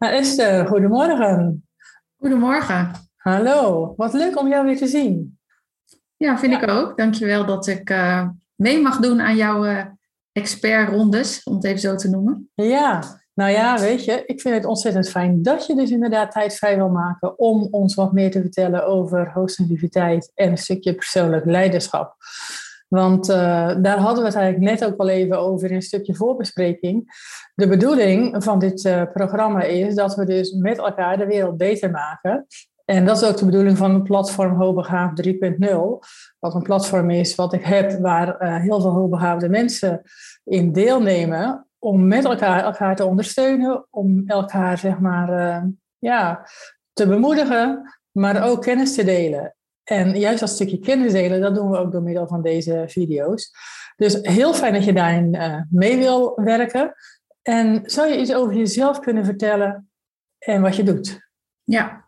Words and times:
Nou, 0.00 0.12
Esther, 0.14 0.66
goedemorgen. 0.66 1.68
Goedemorgen. 2.16 2.90
Hallo, 3.16 3.92
wat 3.96 4.12
leuk 4.12 4.38
om 4.38 4.48
jou 4.48 4.66
weer 4.66 4.76
te 4.76 4.86
zien. 4.86 5.38
Ja, 6.16 6.38
vind 6.38 6.62
ik 6.62 6.70
ook. 6.70 6.96
Dankjewel 6.96 7.46
dat 7.46 7.66
ik 7.66 7.90
uh, 7.90 8.28
mee 8.54 8.80
mag 8.80 8.98
doen 8.98 9.20
aan 9.20 9.36
jouw 9.36 9.66
uh, 9.66 9.84
expertrondes, 10.32 11.42
om 11.42 11.54
het 11.54 11.64
even 11.64 11.80
zo 11.80 11.94
te 11.94 12.10
noemen. 12.10 12.50
Ja, 12.54 13.02
nou 13.34 13.50
ja, 13.50 13.78
weet 13.78 14.04
je, 14.04 14.22
ik 14.26 14.40
vind 14.40 14.54
het 14.54 14.64
ontzettend 14.64 15.08
fijn 15.08 15.42
dat 15.42 15.66
je 15.66 15.74
dus 15.74 15.90
inderdaad 15.90 16.32
tijd 16.32 16.54
vrij 16.54 16.76
wil 16.76 16.90
maken 16.90 17.38
om 17.38 17.68
ons 17.70 17.94
wat 17.94 18.12
meer 18.12 18.30
te 18.30 18.40
vertellen 18.40 18.86
over 18.86 19.32
hoogsensitiviteit 19.32 20.30
en 20.34 20.50
een 20.50 20.58
stukje 20.58 20.94
persoonlijk 20.94 21.44
leiderschap. 21.44 22.16
Want 22.90 23.28
uh, 23.28 23.36
daar 23.82 23.98
hadden 23.98 24.22
we 24.22 24.28
het 24.28 24.38
eigenlijk 24.38 24.70
net 24.70 24.84
ook 24.84 24.98
al 24.98 25.08
even 25.08 25.38
over 25.38 25.68
in 25.68 25.74
een 25.74 25.82
stukje 25.82 26.14
voorbespreking. 26.14 27.04
De 27.54 27.68
bedoeling 27.68 28.44
van 28.44 28.58
dit 28.58 28.84
uh, 28.84 29.02
programma 29.12 29.62
is 29.62 29.94
dat 29.94 30.14
we 30.14 30.24
dus 30.24 30.52
met 30.52 30.78
elkaar 30.78 31.18
de 31.18 31.26
wereld 31.26 31.56
beter 31.56 31.90
maken. 31.90 32.46
En 32.84 33.04
dat 33.04 33.22
is 33.22 33.28
ook 33.28 33.36
de 33.36 33.44
bedoeling 33.44 33.76
van 33.76 33.94
het 33.94 34.02
platform 34.02 34.54
Hoogbegaafd 34.54 35.26
3.0. 35.26 35.34
Wat 36.38 36.54
een 36.54 36.62
platform 36.62 37.10
is 37.10 37.34
wat 37.34 37.52
ik 37.52 37.64
heb 37.64 38.00
waar 38.00 38.42
uh, 38.42 38.56
heel 38.56 38.80
veel 38.80 38.92
hoogbegaafde 38.92 39.48
mensen 39.48 40.02
in 40.44 40.72
deelnemen. 40.72 41.66
Om 41.78 42.06
met 42.06 42.24
elkaar 42.24 42.64
elkaar 42.64 42.96
te 42.96 43.04
ondersteunen. 43.04 43.86
Om 43.90 44.22
elkaar 44.26 44.78
zeg 44.78 44.98
maar 44.98 45.62
ja, 45.98 46.46
te 46.92 47.06
bemoedigen. 47.06 47.94
Maar 48.10 48.48
ook 48.48 48.62
kennis 48.62 48.94
te 48.94 49.04
delen. 49.04 49.54
En 49.90 50.18
juist 50.18 50.40
dat 50.40 50.48
stukje 50.48 50.78
kennis 50.78 51.12
delen, 51.12 51.40
dat 51.40 51.54
doen 51.54 51.70
we 51.70 51.76
ook 51.76 51.92
door 51.92 52.02
middel 52.02 52.26
van 52.26 52.42
deze 52.42 52.84
video's. 52.86 53.50
Dus 53.96 54.18
heel 54.22 54.54
fijn 54.54 54.72
dat 54.72 54.84
je 54.84 54.92
daarin 54.92 55.34
uh, 55.34 55.60
mee 55.70 55.98
wil 55.98 56.32
werken. 56.34 56.94
En 57.42 57.82
zou 57.84 58.08
je 58.08 58.20
iets 58.20 58.34
over 58.34 58.54
jezelf 58.54 59.00
kunnen 59.00 59.24
vertellen 59.24 59.90
en 60.38 60.62
wat 60.62 60.76
je 60.76 60.82
doet? 60.82 61.28
Ja, 61.64 62.04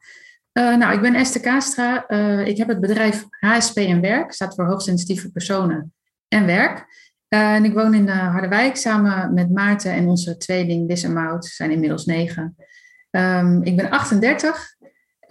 uh, 0.52 0.76
nou, 0.76 0.94
ik 0.94 1.00
ben 1.00 1.14
Esther 1.14 1.40
Kaastra. 1.40 2.04
Uh, 2.08 2.46
ik 2.46 2.56
heb 2.56 2.68
het 2.68 2.80
bedrijf 2.80 3.24
HSP 3.30 3.76
en 3.76 4.00
Werk, 4.00 4.32
staat 4.32 4.54
voor 4.54 4.66
hoogsensitieve 4.66 5.30
personen 5.30 5.94
en 6.28 6.46
werk. 6.46 6.86
en 7.28 7.64
ik 7.64 7.72
woon 7.72 7.94
in 7.94 8.08
Harderwijk 8.08 8.76
samen 8.76 9.34
met 9.34 9.50
Maarten 9.50 9.92
en 9.92 10.08
onze 10.08 10.36
tweeling 10.36 10.88
Liz 10.88 11.04
en 11.04 11.12
Maud, 11.12 11.44
zijn 11.44 11.70
inmiddels 11.70 12.04
negen. 12.04 12.56
Um, 13.10 13.62
ik 13.62 13.76
ben 13.76 13.90
38 13.90 14.71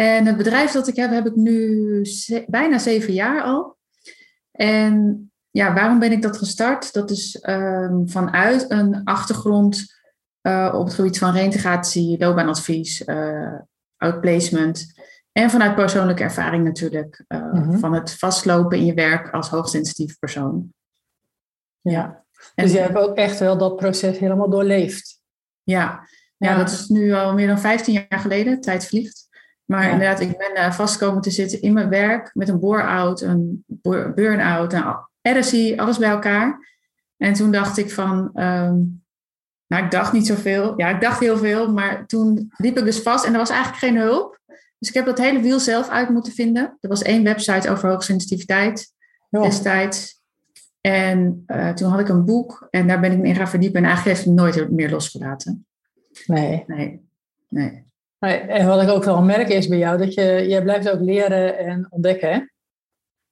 en 0.01 0.25
het 0.25 0.37
bedrijf 0.37 0.71
dat 0.71 0.87
ik 0.87 0.95
heb, 0.95 1.11
heb 1.11 1.25
ik 1.25 1.35
nu 1.35 2.01
bijna 2.47 2.77
zeven 2.77 3.13
jaar 3.13 3.41
al. 3.41 3.77
En 4.51 5.25
ja, 5.51 5.73
waarom 5.73 5.99
ben 5.99 6.11
ik 6.11 6.21
dat 6.21 6.37
gestart? 6.37 6.93
Dat 6.93 7.11
is 7.11 7.45
um, 7.49 8.09
vanuit 8.09 8.71
een 8.71 9.03
achtergrond 9.03 9.99
uh, 10.41 10.73
op 10.77 10.85
het 10.85 10.93
gebied 10.93 11.17
van 11.17 11.33
reintegratie, 11.33 12.19
loopbaanadvies, 12.19 13.01
uh, 13.01 13.59
outplacement. 13.97 14.93
En 15.31 15.49
vanuit 15.49 15.75
persoonlijke 15.75 16.23
ervaring 16.23 16.63
natuurlijk. 16.63 17.23
Uh, 17.27 17.53
mm-hmm. 17.53 17.79
Van 17.79 17.93
het 17.93 18.13
vastlopen 18.13 18.77
in 18.77 18.85
je 18.85 18.93
werk 18.93 19.33
als 19.33 19.49
hoogsensitief 19.49 20.19
persoon. 20.19 20.73
Ja, 21.81 22.25
en 22.55 22.63
dus 22.63 22.73
je 22.73 22.79
hebt 22.79 22.97
ook 22.97 23.15
echt 23.15 23.39
wel 23.39 23.57
dat 23.57 23.75
proces 23.75 24.17
helemaal 24.17 24.49
doorleefd. 24.49 25.21
Ja. 25.63 26.07
ja, 26.37 26.51
ja, 26.51 26.57
dat 26.57 26.69
is 26.69 26.87
nu 26.87 27.13
al 27.13 27.33
meer 27.33 27.47
dan 27.47 27.59
15 27.59 27.93
jaar 27.93 28.19
geleden. 28.19 28.61
Tijd 28.61 28.85
vliegt. 28.85 29.29
Maar 29.71 29.85
ja. 29.85 29.91
inderdaad, 29.91 30.19
ik 30.19 30.37
ben 30.37 30.51
uh, 30.55 30.71
vastkomen 30.71 31.21
te 31.21 31.31
zitten 31.31 31.61
in 31.61 31.73
mijn 31.73 31.89
werk 31.89 32.31
met 32.33 32.49
een 32.49 32.59
bore-out, 32.59 33.21
een 33.21 33.63
burn-out, 34.15 34.73
een 34.73 35.39
RSI, 35.39 35.75
alles 35.75 35.97
bij 35.97 36.09
elkaar. 36.09 36.69
En 37.17 37.33
toen 37.33 37.51
dacht 37.51 37.77
ik 37.77 37.91
van, 37.91 38.17
um, 38.33 39.03
nou 39.67 39.83
ik 39.83 39.91
dacht 39.91 40.13
niet 40.13 40.27
zoveel. 40.27 40.73
Ja, 40.77 40.89
ik 40.89 41.01
dacht 41.01 41.19
heel 41.19 41.37
veel, 41.37 41.71
maar 41.71 42.05
toen 42.05 42.51
liep 42.57 42.77
ik 42.77 42.83
dus 42.83 42.99
vast 42.99 43.25
en 43.25 43.31
er 43.31 43.37
was 43.37 43.49
eigenlijk 43.49 43.79
geen 43.79 43.97
hulp. 43.97 44.39
Dus 44.79 44.89
ik 44.89 44.93
heb 44.93 45.05
dat 45.05 45.17
hele 45.17 45.41
wiel 45.41 45.59
zelf 45.59 45.89
uit 45.89 46.09
moeten 46.09 46.33
vinden. 46.33 46.77
Er 46.81 46.89
was 46.89 47.01
één 47.01 47.23
website 47.23 47.69
over 47.69 47.89
hoogsensitiviteit 47.89 48.93
ja. 49.29 49.41
destijds. 49.41 50.21
En 50.81 51.43
uh, 51.47 51.69
toen 51.69 51.89
had 51.89 51.99
ik 51.99 52.09
een 52.09 52.25
boek 52.25 52.67
en 52.69 52.87
daar 52.87 52.99
ben 52.99 53.11
ik 53.11 53.17
me 53.17 53.27
in 53.27 53.35
gaan 53.35 53.47
verdiepen. 53.47 53.79
En 53.79 53.85
eigenlijk 53.85 54.17
heeft 54.17 54.27
het 54.27 54.37
nooit 54.37 54.71
meer 54.71 54.89
losgelaten. 54.89 55.65
Nee. 56.25 56.63
Nee. 56.67 57.01
nee. 57.49 57.89
En 58.29 58.67
wat 58.67 58.81
ik 58.81 58.89
ook 58.89 59.03
wel 59.03 59.21
merk 59.21 59.49
is 59.49 59.67
bij 59.67 59.77
jou, 59.77 59.97
dat 59.97 60.13
je, 60.13 60.45
jij 60.47 60.61
blijft 60.61 60.89
ook 60.89 60.99
leren 60.99 61.57
en 61.57 61.87
ontdekken, 61.89 62.31
hè? 62.31 62.39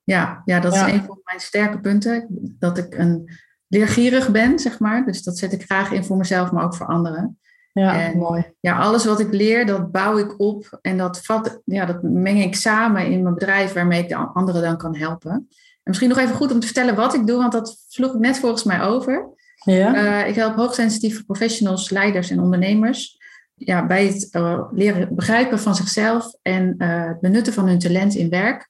Ja, 0.03 0.41
ja 0.45 0.59
dat 0.59 0.73
is 0.73 0.81
een 0.81 1.03
van 1.03 1.21
mijn 1.23 1.39
sterke 1.39 1.79
punten. 1.79 2.27
Dat 2.59 2.77
ik 2.77 2.97
een 2.97 3.29
leergierig 3.67 4.31
ben, 4.31 4.59
zeg 4.59 4.79
maar. 4.79 5.05
Dus 5.05 5.23
dat 5.23 5.37
zet 5.37 5.53
ik 5.53 5.63
graag 5.63 5.91
in 5.91 6.03
voor 6.03 6.17
mezelf, 6.17 6.51
maar 6.51 6.63
ook 6.63 6.75
voor 6.75 6.85
anderen. 6.85 7.39
Ja, 7.73 8.01
en, 8.01 8.17
mooi. 8.17 8.53
Ja, 8.59 8.79
alles 8.79 9.05
wat 9.05 9.19
ik 9.19 9.33
leer, 9.33 9.65
dat 9.65 9.91
bouw 9.91 10.17
ik 10.17 10.39
op. 10.39 10.79
En 10.81 10.97
dat, 10.97 11.21
vat, 11.21 11.61
ja, 11.65 11.85
dat 11.85 12.03
meng 12.03 12.43
ik 12.43 12.55
samen 12.55 13.05
in 13.05 13.21
mijn 13.21 13.33
bedrijf, 13.33 13.73
waarmee 13.73 14.01
ik 14.01 14.09
de 14.09 14.15
anderen 14.15 14.61
dan 14.61 14.77
kan 14.77 14.95
helpen. 14.95 15.31
En 15.31 15.47
misschien 15.83 16.09
nog 16.09 16.17
even 16.17 16.35
goed 16.35 16.51
om 16.51 16.59
te 16.59 16.65
vertellen 16.65 16.95
wat 16.95 17.13
ik 17.13 17.27
doe, 17.27 17.37
want 17.37 17.51
dat 17.51 17.85
sloeg 17.87 18.13
ik 18.13 18.19
net 18.19 18.39
volgens 18.39 18.63
mij 18.63 18.81
over. 18.81 19.29
Ja. 19.55 19.95
Uh, 19.95 20.27
ik 20.27 20.35
help 20.35 20.55
hoogsensitieve 20.55 21.25
professionals, 21.25 21.89
leiders 21.89 22.29
en 22.29 22.39
ondernemers 22.39 23.18
ja, 23.59 23.85
bij 23.85 24.05
het 24.05 24.27
uh, 24.31 24.63
leren 24.71 25.15
begrijpen 25.15 25.59
van 25.59 25.75
zichzelf 25.75 26.33
en 26.41 26.75
uh, 26.77 27.07
het 27.07 27.19
benutten 27.19 27.53
van 27.53 27.67
hun 27.67 27.79
talent 27.79 28.15
in 28.15 28.29
werk. 28.29 28.69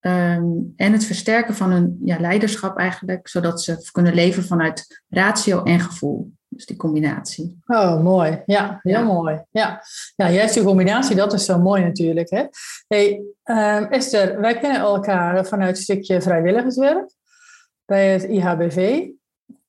Um, 0.00 0.72
en 0.76 0.92
het 0.92 1.04
versterken 1.04 1.54
van 1.54 1.70
hun 1.70 2.00
ja, 2.04 2.20
leiderschap 2.20 2.78
eigenlijk, 2.78 3.28
zodat 3.28 3.62
ze 3.62 3.88
kunnen 3.92 4.14
leven 4.14 4.44
vanuit 4.44 5.02
ratio 5.08 5.62
en 5.62 5.80
gevoel. 5.80 6.32
Dus 6.48 6.66
die 6.66 6.76
combinatie. 6.76 7.58
Oh, 7.66 8.02
mooi. 8.02 8.42
Ja, 8.46 8.78
heel 8.82 8.92
ja. 8.92 9.02
mooi. 9.02 9.44
Ja. 9.50 9.82
ja, 10.16 10.30
juist 10.30 10.54
die 10.54 10.62
combinatie, 10.62 11.16
dat 11.16 11.32
is 11.32 11.44
zo 11.44 11.58
mooi 11.58 11.82
natuurlijk. 11.82 12.30
Hè? 12.30 12.44
Hey, 12.88 13.22
um, 13.44 13.84
Esther, 13.90 14.40
wij 14.40 14.58
kennen 14.58 14.80
elkaar 14.80 15.46
vanuit 15.46 15.76
een 15.76 15.82
stukje 15.82 16.22
vrijwilligerswerk 16.22 17.10
bij 17.84 18.12
het 18.12 18.22
IHBV. 18.22 19.06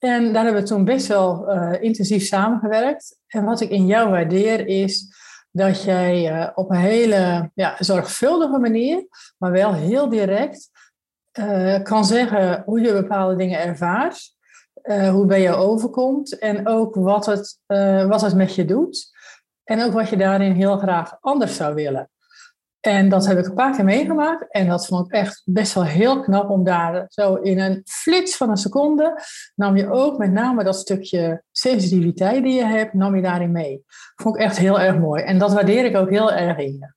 En 0.04 0.34
daar 0.34 0.44
hebben 0.44 0.62
we 0.62 0.68
toen 0.68 0.86
best 0.86 1.08
wel 1.08 1.50
uh, 1.50 1.82
intensief 1.82 2.24
samengewerkt. 2.24 3.20
En 3.28 3.46
wat 3.46 3.62
ik 3.62 3.70
in 3.70 3.86
jou 3.86 4.10
waardeer 4.10 4.68
is 4.68 5.16
dat 5.52 5.84
jij 5.84 6.32
uh, 6.32 6.50
op 6.56 6.70
een 6.70 6.78
hele 6.78 7.52
ja, 7.54 7.76
zorgvuldige 7.80 8.60
manier, 8.60 9.06
maar 9.38 9.52
wel 9.52 9.74
heel 9.74 10.10
direct, 10.10 10.70
uh, 11.40 11.84
kan 11.84 12.06
zeggen 12.06 12.64
hoe 12.66 12.82
je 12.82 12.94
bepaalde 12.94 13.36
dingen 13.36 13.60
ervaart, 13.60 14.36
hoe 15.12 15.26
bij 15.26 15.42
jou 15.42 15.56
overkomt 15.56 16.38
en 16.38 16.68
ook 16.68 16.96
wat 16.96 17.26
het, 17.26 17.60
wat 18.08 18.22
het 18.22 18.36
met 18.36 18.56
je 18.56 18.66
doet. 18.66 19.10
En 19.64 19.84
ook 19.84 19.94
wat 19.94 20.10
je 20.10 20.18
daarin 20.18 20.52
heel 20.52 20.78
graag 20.78 21.18
anders 21.20 21.56
zou 21.56 21.74
willen. 21.74 22.10
En 22.82 23.10
dat 23.10 23.26
heb 23.26 23.38
ik 23.38 23.46
een 23.46 23.54
paar 23.54 23.76
keer 23.76 23.84
meegemaakt. 23.84 24.52
En 24.52 24.68
dat 24.68 24.88
vond 24.88 25.06
ik 25.06 25.12
echt 25.12 25.42
best 25.46 25.74
wel 25.74 25.84
heel 25.84 26.22
knap 26.22 26.50
om 26.50 26.64
daar 26.64 27.06
zo 27.08 27.36
in 27.36 27.60
een 27.60 27.82
flits 27.86 28.38
van 28.38 28.50
een 28.50 28.58
seconde. 28.58 29.22
nam 29.56 29.78
je 29.78 29.90
ook 29.90 30.18
met 30.18 30.32
name 30.32 30.64
dat 30.64 30.76
stukje 30.76 31.44
sensitiviteit 31.52 32.44
die 32.44 32.54
je 32.54 32.66
hebt, 32.66 32.94
nam 32.94 33.16
je 33.16 33.22
daarin 33.22 33.52
mee. 33.52 33.84
Vond 34.16 34.36
ik 34.36 34.42
echt 34.42 34.58
heel 34.58 34.80
erg 34.80 34.98
mooi. 34.98 35.24
En 35.24 35.38
dat 35.38 35.54
waardeer 35.54 35.86
ik 35.86 35.96
ook 35.96 36.10
heel 36.10 36.32
erg 36.32 36.58
in 36.58 36.72
je. 36.72 36.94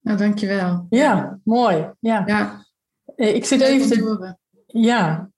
Nou, 0.00 0.18
dankjewel. 0.18 0.86
Ja, 0.88 1.38
mooi. 1.44 1.90
Ja. 2.00 2.22
ja. 2.26 2.64
Eh, 3.16 3.34
ik 3.34 3.44
zit 3.44 3.60
even 3.60 3.88
te. 3.88 4.36
Ja, 4.66 5.30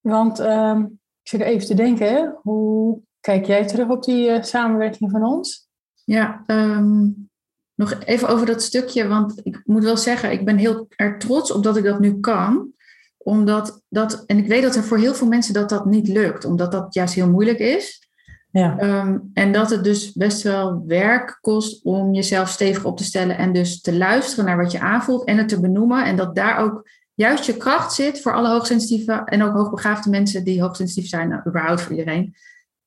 want 0.00 0.38
um, 0.38 1.00
ik 1.22 1.28
zit 1.28 1.40
even 1.40 1.66
te 1.66 1.74
denken, 1.74 2.38
hoe 2.42 3.00
kijk 3.20 3.46
jij 3.46 3.66
terug 3.66 3.88
op 3.88 4.04
die 4.04 4.28
uh, 4.28 4.42
samenwerking 4.42 5.10
van 5.10 5.24
ons? 5.24 5.68
Ja, 6.04 6.44
um 6.46 7.28
nog 7.76 7.94
even 8.04 8.28
over 8.28 8.46
dat 8.46 8.62
stukje, 8.62 9.08
want 9.08 9.40
ik 9.42 9.60
moet 9.64 9.84
wel 9.84 9.96
zeggen, 9.96 10.32
ik 10.32 10.44
ben 10.44 10.56
heel 10.56 10.86
erg 10.88 11.16
trots 11.16 11.52
op 11.52 11.62
dat 11.62 11.76
ik 11.76 11.84
dat 11.84 12.00
nu 12.00 12.20
kan. 12.20 12.74
Omdat 13.16 13.82
dat, 13.88 14.24
en 14.26 14.38
ik 14.38 14.46
weet 14.46 14.62
dat 14.62 14.74
er 14.74 14.84
voor 14.84 14.98
heel 14.98 15.14
veel 15.14 15.26
mensen 15.26 15.54
dat 15.54 15.68
dat 15.68 15.86
niet 15.86 16.08
lukt, 16.08 16.44
omdat 16.44 16.72
dat 16.72 16.94
juist 16.94 17.14
heel 17.14 17.30
moeilijk 17.30 17.58
is. 17.58 18.08
Ja. 18.50 19.02
Um, 19.02 19.30
en 19.32 19.52
dat 19.52 19.70
het 19.70 19.84
dus 19.84 20.12
best 20.12 20.42
wel 20.42 20.84
werk 20.86 21.38
kost 21.40 21.84
om 21.84 22.14
jezelf 22.14 22.48
stevig 22.48 22.84
op 22.84 22.96
te 22.96 23.04
stellen 23.04 23.38
en 23.38 23.52
dus 23.52 23.80
te 23.80 23.96
luisteren 23.96 24.44
naar 24.44 24.56
wat 24.56 24.72
je 24.72 24.80
aanvoelt 24.80 25.24
en 25.24 25.38
het 25.38 25.48
te 25.48 25.60
benoemen. 25.60 26.04
En 26.04 26.16
dat 26.16 26.34
daar 26.34 26.58
ook 26.58 26.88
juist 27.14 27.44
je 27.44 27.56
kracht 27.56 27.92
zit 27.92 28.20
voor 28.22 28.34
alle 28.34 28.48
hoogsensitieve 28.48 29.12
en 29.12 29.42
ook 29.42 29.52
hoogbegaafde 29.52 30.10
mensen 30.10 30.44
die 30.44 30.62
hoogsensitief 30.62 31.08
zijn, 31.08 31.28
nou, 31.28 31.42
überhaupt 31.46 31.80
voor 31.80 31.92
iedereen. 31.96 32.34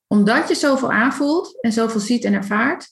Omdat 0.06 0.48
je 0.48 0.54
zoveel 0.54 0.92
aanvoelt 0.92 1.60
en 1.60 1.72
zoveel 1.72 2.00
ziet 2.00 2.24
en 2.24 2.34
ervaart, 2.34 2.88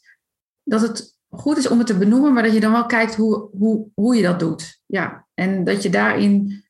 dat 0.62 0.81
het 0.81 1.18
goed 1.29 1.57
is 1.57 1.69
om 1.69 1.79
het 1.79 1.87
te 1.87 1.99
benoemen, 1.99 2.33
maar 2.33 2.43
dat 2.43 2.55
je 2.55 2.61
dan 2.61 2.73
wel 2.73 2.87
kijkt 2.87 3.15
hoe, 3.15 3.49
hoe, 3.59 3.87
hoe 3.95 4.17
je 4.17 4.23
dat 4.23 4.39
doet. 4.39 4.81
Ja, 4.87 5.27
en 5.35 5.65
dat 5.65 5.83
je 5.83 5.91
daarin 5.91 6.65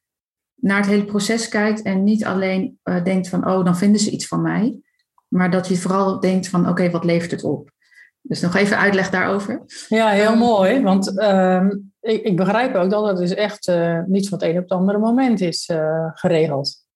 naar 0.55 0.77
het 0.77 0.87
hele 0.87 1.05
proces 1.05 1.49
kijkt 1.49 1.83
en 1.83 2.05
niet 2.05 2.25
alleen 2.25 2.79
uh, 2.85 3.05
denkt 3.05 3.29
van, 3.29 3.51
oh, 3.51 3.65
dan 3.65 3.77
vinden 3.77 4.01
ze 4.01 4.11
iets 4.11 4.27
van 4.27 4.43
mij. 4.43 4.81
Maar 5.29 5.51
dat 5.51 5.69
je 5.69 5.77
vooral 5.77 6.21
denkt 6.21 6.49
van, 6.49 6.69
oké, 6.69 6.91
wat 6.91 7.05
levert 7.05 7.31
het 7.31 7.45
op? 7.45 7.71
Dus 8.21 8.41
nog 8.41 8.55
even 8.55 8.79
uitleg 8.79 9.11
daarover. 9.11 9.63
Ja, 9.89 10.09
heel 10.09 10.33
um, 10.33 10.39
mooi. 10.39 10.83
Want 10.83 11.19
uh, 11.19 11.67
ik, 12.01 12.23
ik, 12.23 12.37
begrijp 12.37 12.75
ook 12.75 12.91
dat 12.91 13.07
het 13.07 13.17
dus 13.17 13.35
echt 13.35 13.69
uh, 13.69 14.03
niet 14.07 14.29
van 14.29 14.39
het 14.39 14.49
een 14.49 14.57
op 14.57 14.63
het 14.63 14.79
andere 14.79 14.99
moment 14.99 15.41
is 15.41 15.69
uh, 15.69 16.11
geregeld. 16.15 16.87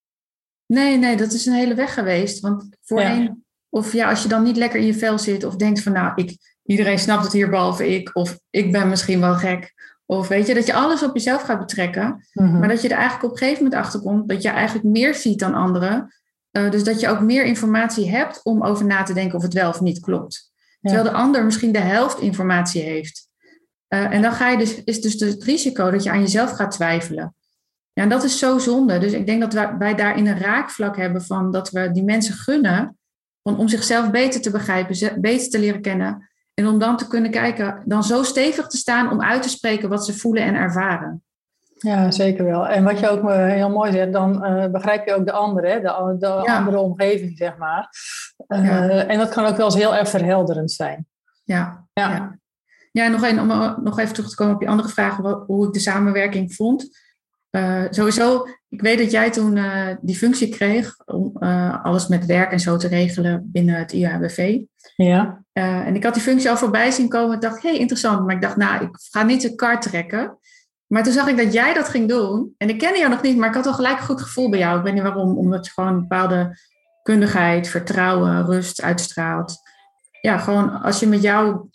Nee, 0.66 0.98
nee, 0.98 1.16
dat 1.16 1.32
is 1.32 1.46
een 1.46 1.54
hele 1.54 1.74
weg 1.74 1.94
geweest. 1.94 2.40
Want 2.40 2.76
voorheen, 2.80 3.22
ja. 3.22 3.36
of 3.68 3.92
ja, 3.92 4.10
als 4.10 4.22
je 4.22 4.28
dan 4.28 4.42
niet 4.42 4.56
lekker 4.56 4.80
in 4.80 4.86
je 4.86 4.94
vel 4.94 5.18
zit 5.18 5.44
of 5.44 5.56
denkt 5.56 5.82
van, 5.82 5.92
nou, 5.92 6.12
ik, 6.14 6.51
iedereen 6.64 6.98
snapt 6.98 7.24
het 7.24 7.32
hier 7.32 7.50
behalve 7.50 7.94
ik. 7.94 8.10
Of 8.12 8.38
ik 8.50 8.72
ben 8.72 8.88
misschien 8.88 9.20
wel 9.20 9.34
gek. 9.34 9.72
Of 10.06 10.28
weet 10.28 10.46
je, 10.46 10.54
dat 10.54 10.66
je 10.66 10.74
alles 10.74 11.02
op 11.02 11.14
jezelf 11.14 11.42
gaat 11.42 11.58
betrekken. 11.58 12.26
Mhm. 12.32 12.58
Maar 12.58 12.68
dat 12.68 12.82
je 12.82 12.88
er 12.88 12.96
eigenlijk 12.96 13.24
op 13.24 13.30
een 13.30 13.38
gegeven 13.38 13.62
moment 13.62 13.82
achter 13.82 14.00
komt 14.00 14.28
dat 14.28 14.42
je 14.42 14.48
eigenlijk 14.48 14.86
meer 14.86 15.14
ziet 15.14 15.38
dan 15.38 15.54
anderen. 15.54 16.14
Eh, 16.50 16.70
dus 16.70 16.84
dat 16.84 17.00
je 17.00 17.08
ook 17.08 17.20
meer 17.20 17.44
informatie 17.44 18.10
hebt 18.10 18.40
om 18.42 18.62
over 18.62 18.84
na 18.84 19.02
te 19.02 19.14
denken 19.14 19.36
of 19.36 19.42
het 19.42 19.54
wel 19.54 19.68
of 19.68 19.80
niet 19.80 20.00
klopt. 20.00 20.50
Terwijl 20.80 21.04
de 21.04 21.12
ander 21.12 21.44
misschien 21.44 21.72
de 21.72 21.78
helft 21.78 22.18
informatie 22.20 22.82
heeft. 22.82 23.28
Eh, 23.88 24.12
en 24.12 24.22
dan 24.22 24.32
ga 24.32 24.48
je 24.48 24.58
dus, 24.58 24.84
is 24.84 25.00
dus 25.00 25.20
het 25.20 25.44
risico 25.44 25.90
dat 25.90 26.02
je 26.02 26.10
aan 26.10 26.20
jezelf 26.20 26.50
gaat 26.50 26.70
twijfelen. 26.70 27.34
Ja, 27.92 28.02
en 28.02 28.08
dat 28.08 28.24
is 28.24 28.38
zo 28.38 28.58
zonde. 28.58 28.98
Dus 28.98 29.12
ik 29.12 29.26
denk 29.26 29.40
dat 29.40 29.52
wij, 29.52 29.76
wij 29.78 29.94
daarin 29.94 30.26
een 30.26 30.38
raakvlak 30.38 30.96
hebben 30.96 31.22
van 31.22 31.52
dat 31.52 31.70
we 31.70 31.90
die 31.90 32.04
mensen 32.04 32.34
gunnen 32.34 32.98
van, 33.42 33.58
om 33.58 33.68
zichzelf 33.68 34.10
beter 34.10 34.40
te 34.40 34.50
begrijpen, 34.50 35.20
beter 35.20 35.50
te 35.50 35.58
leren 35.58 35.80
kennen. 35.80 36.30
En 36.54 36.66
om 36.66 36.78
dan 36.78 36.96
te 36.96 37.06
kunnen 37.08 37.30
kijken, 37.30 37.82
dan 37.84 38.04
zo 38.04 38.22
stevig 38.22 38.66
te 38.66 38.76
staan 38.76 39.10
om 39.10 39.22
uit 39.22 39.42
te 39.42 39.48
spreken 39.48 39.88
wat 39.88 40.04
ze 40.06 40.18
voelen 40.18 40.42
en 40.42 40.54
ervaren. 40.54 41.22
Ja, 41.78 42.10
zeker 42.10 42.44
wel. 42.44 42.68
En 42.68 42.84
wat 42.84 42.98
je 42.98 43.08
ook 43.08 43.28
eh, 43.30 43.36
heel 43.46 43.70
mooi 43.70 43.92
zegt, 43.92 44.12
dan 44.12 44.44
eh, 44.44 44.70
begrijp 44.70 45.06
je 45.06 45.14
ook 45.14 45.26
de 45.26 45.32
andere, 45.32 45.66
hè, 45.68 45.74
de, 45.80 46.14
de 46.18 46.26
Ja. 46.44 46.58
andere 46.58 46.78
omgeving, 46.78 47.36
zeg 47.36 47.56
maar. 47.56 47.88
Eh, 48.46 48.64
Ja. 48.64 48.88
En 49.06 49.18
dat 49.18 49.28
kan 49.28 49.44
ook 49.46 49.56
wel 49.56 49.66
eens 49.66 49.74
heel 49.74 49.94
erg 49.96 50.08
verhelderend 50.08 50.72
zijn. 50.72 51.06
Ja, 51.44 51.86
Ja, 51.92 52.10
ja. 52.10 52.38
Ja, 52.92 53.08
nog, 53.08 53.22
een, 53.22 53.40
om 53.40 53.46
nog 53.84 53.98
even 53.98 54.14
terug 54.14 54.28
te 54.30 54.36
komen 54.36 54.54
op 54.54 54.62
je 54.62 54.68
andere 54.68 54.88
vragen, 54.88 55.22
wat- 55.22 55.44
hoe 55.46 55.66
ik 55.66 55.72
de 55.72 55.78
samenwerking 55.78 56.54
vond. 56.54 56.88
Eh, 57.52 57.84
sowieso, 57.90 58.46
ik 58.68 58.80
weet 58.80 58.98
dat 58.98 59.10
jij 59.10 59.30
toen 59.30 59.56
eh, 59.56 59.96
die 60.00 60.16
functie 60.16 60.48
kreeg 60.48 60.96
om 61.04 61.36
eh, 61.38 61.84
alles 61.84 62.08
met 62.08 62.26
werk 62.26 62.52
en 62.52 62.60
zo 62.60 62.76
te 62.76 62.88
regelen 62.88 63.50
binnen 63.52 63.74
het 63.74 63.92
IHBV. 63.92 64.60
ja. 65.52 65.84
En 65.86 65.94
ik 65.94 66.04
had 66.04 66.14
die 66.14 66.22
functie 66.22 66.50
al 66.50 66.56
voorbij 66.56 66.90
zien 66.90 67.08
komen. 67.08 67.34
Ik 67.34 67.40
dacht, 67.40 67.62
hé, 67.62 67.68
hey, 67.68 67.78
interessant. 67.78 68.26
Maar 68.26 68.34
ik 68.34 68.40
dacht, 68.40 68.56
nou, 68.56 68.84
ik 68.84 68.90
ga 69.10 69.22
niet 69.22 69.42
de 69.42 69.54
kar 69.54 69.80
trekken. 69.80 70.38
Maar 70.86 71.02
toen 71.02 71.12
zag 71.12 71.28
ik 71.28 71.36
dat 71.36 71.52
jij 71.52 71.74
dat 71.74 71.88
ging 71.88 72.08
doen. 72.08 72.54
En 72.58 72.68
ik 72.68 72.78
kende 72.78 72.98
jou 72.98 73.10
nog 73.10 73.22
niet, 73.22 73.36
maar 73.36 73.48
ik 73.48 73.54
had 73.54 73.66
al 73.66 73.74
gelijk 73.74 73.98
een 73.98 74.04
goed 74.04 74.22
gevoel 74.22 74.50
bij 74.50 74.58
jou. 74.58 74.78
Ik 74.78 74.84
weet 74.84 74.94
niet 74.94 75.02
waarom, 75.02 75.38
omdat 75.38 75.66
je 75.66 75.72
gewoon 75.72 75.92
een 75.92 76.00
bepaalde 76.00 76.58
kundigheid, 77.02 77.68
vertrouwen, 77.68 78.46
rust 78.46 78.82
uitstraalt. 78.82 79.60
Ja, 80.20 80.38
gewoon 80.38 80.82
als 80.82 81.00
je 81.00 81.06
met 81.06 81.22
jou 81.22 81.68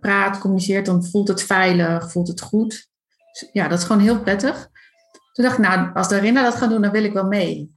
praat, 0.00 0.38
communiceert, 0.38 0.86
dan 0.86 1.04
voelt 1.04 1.28
het 1.28 1.42
veilig, 1.42 2.10
voelt 2.10 2.28
het 2.28 2.40
goed. 2.40 2.88
Dus 3.32 3.48
ja, 3.52 3.68
dat 3.68 3.78
is 3.78 3.84
gewoon 3.84 4.02
heel 4.02 4.20
prettig. 4.20 4.72
Toen 5.34 5.44
dacht 5.44 5.58
ik, 5.58 5.64
nou, 5.64 5.94
als 5.94 6.08
Darina 6.08 6.42
dat 6.42 6.54
gaat 6.54 6.70
doen, 6.70 6.82
dan 6.82 6.90
wil 6.90 7.04
ik 7.04 7.12
wel 7.12 7.26
mee. 7.26 7.76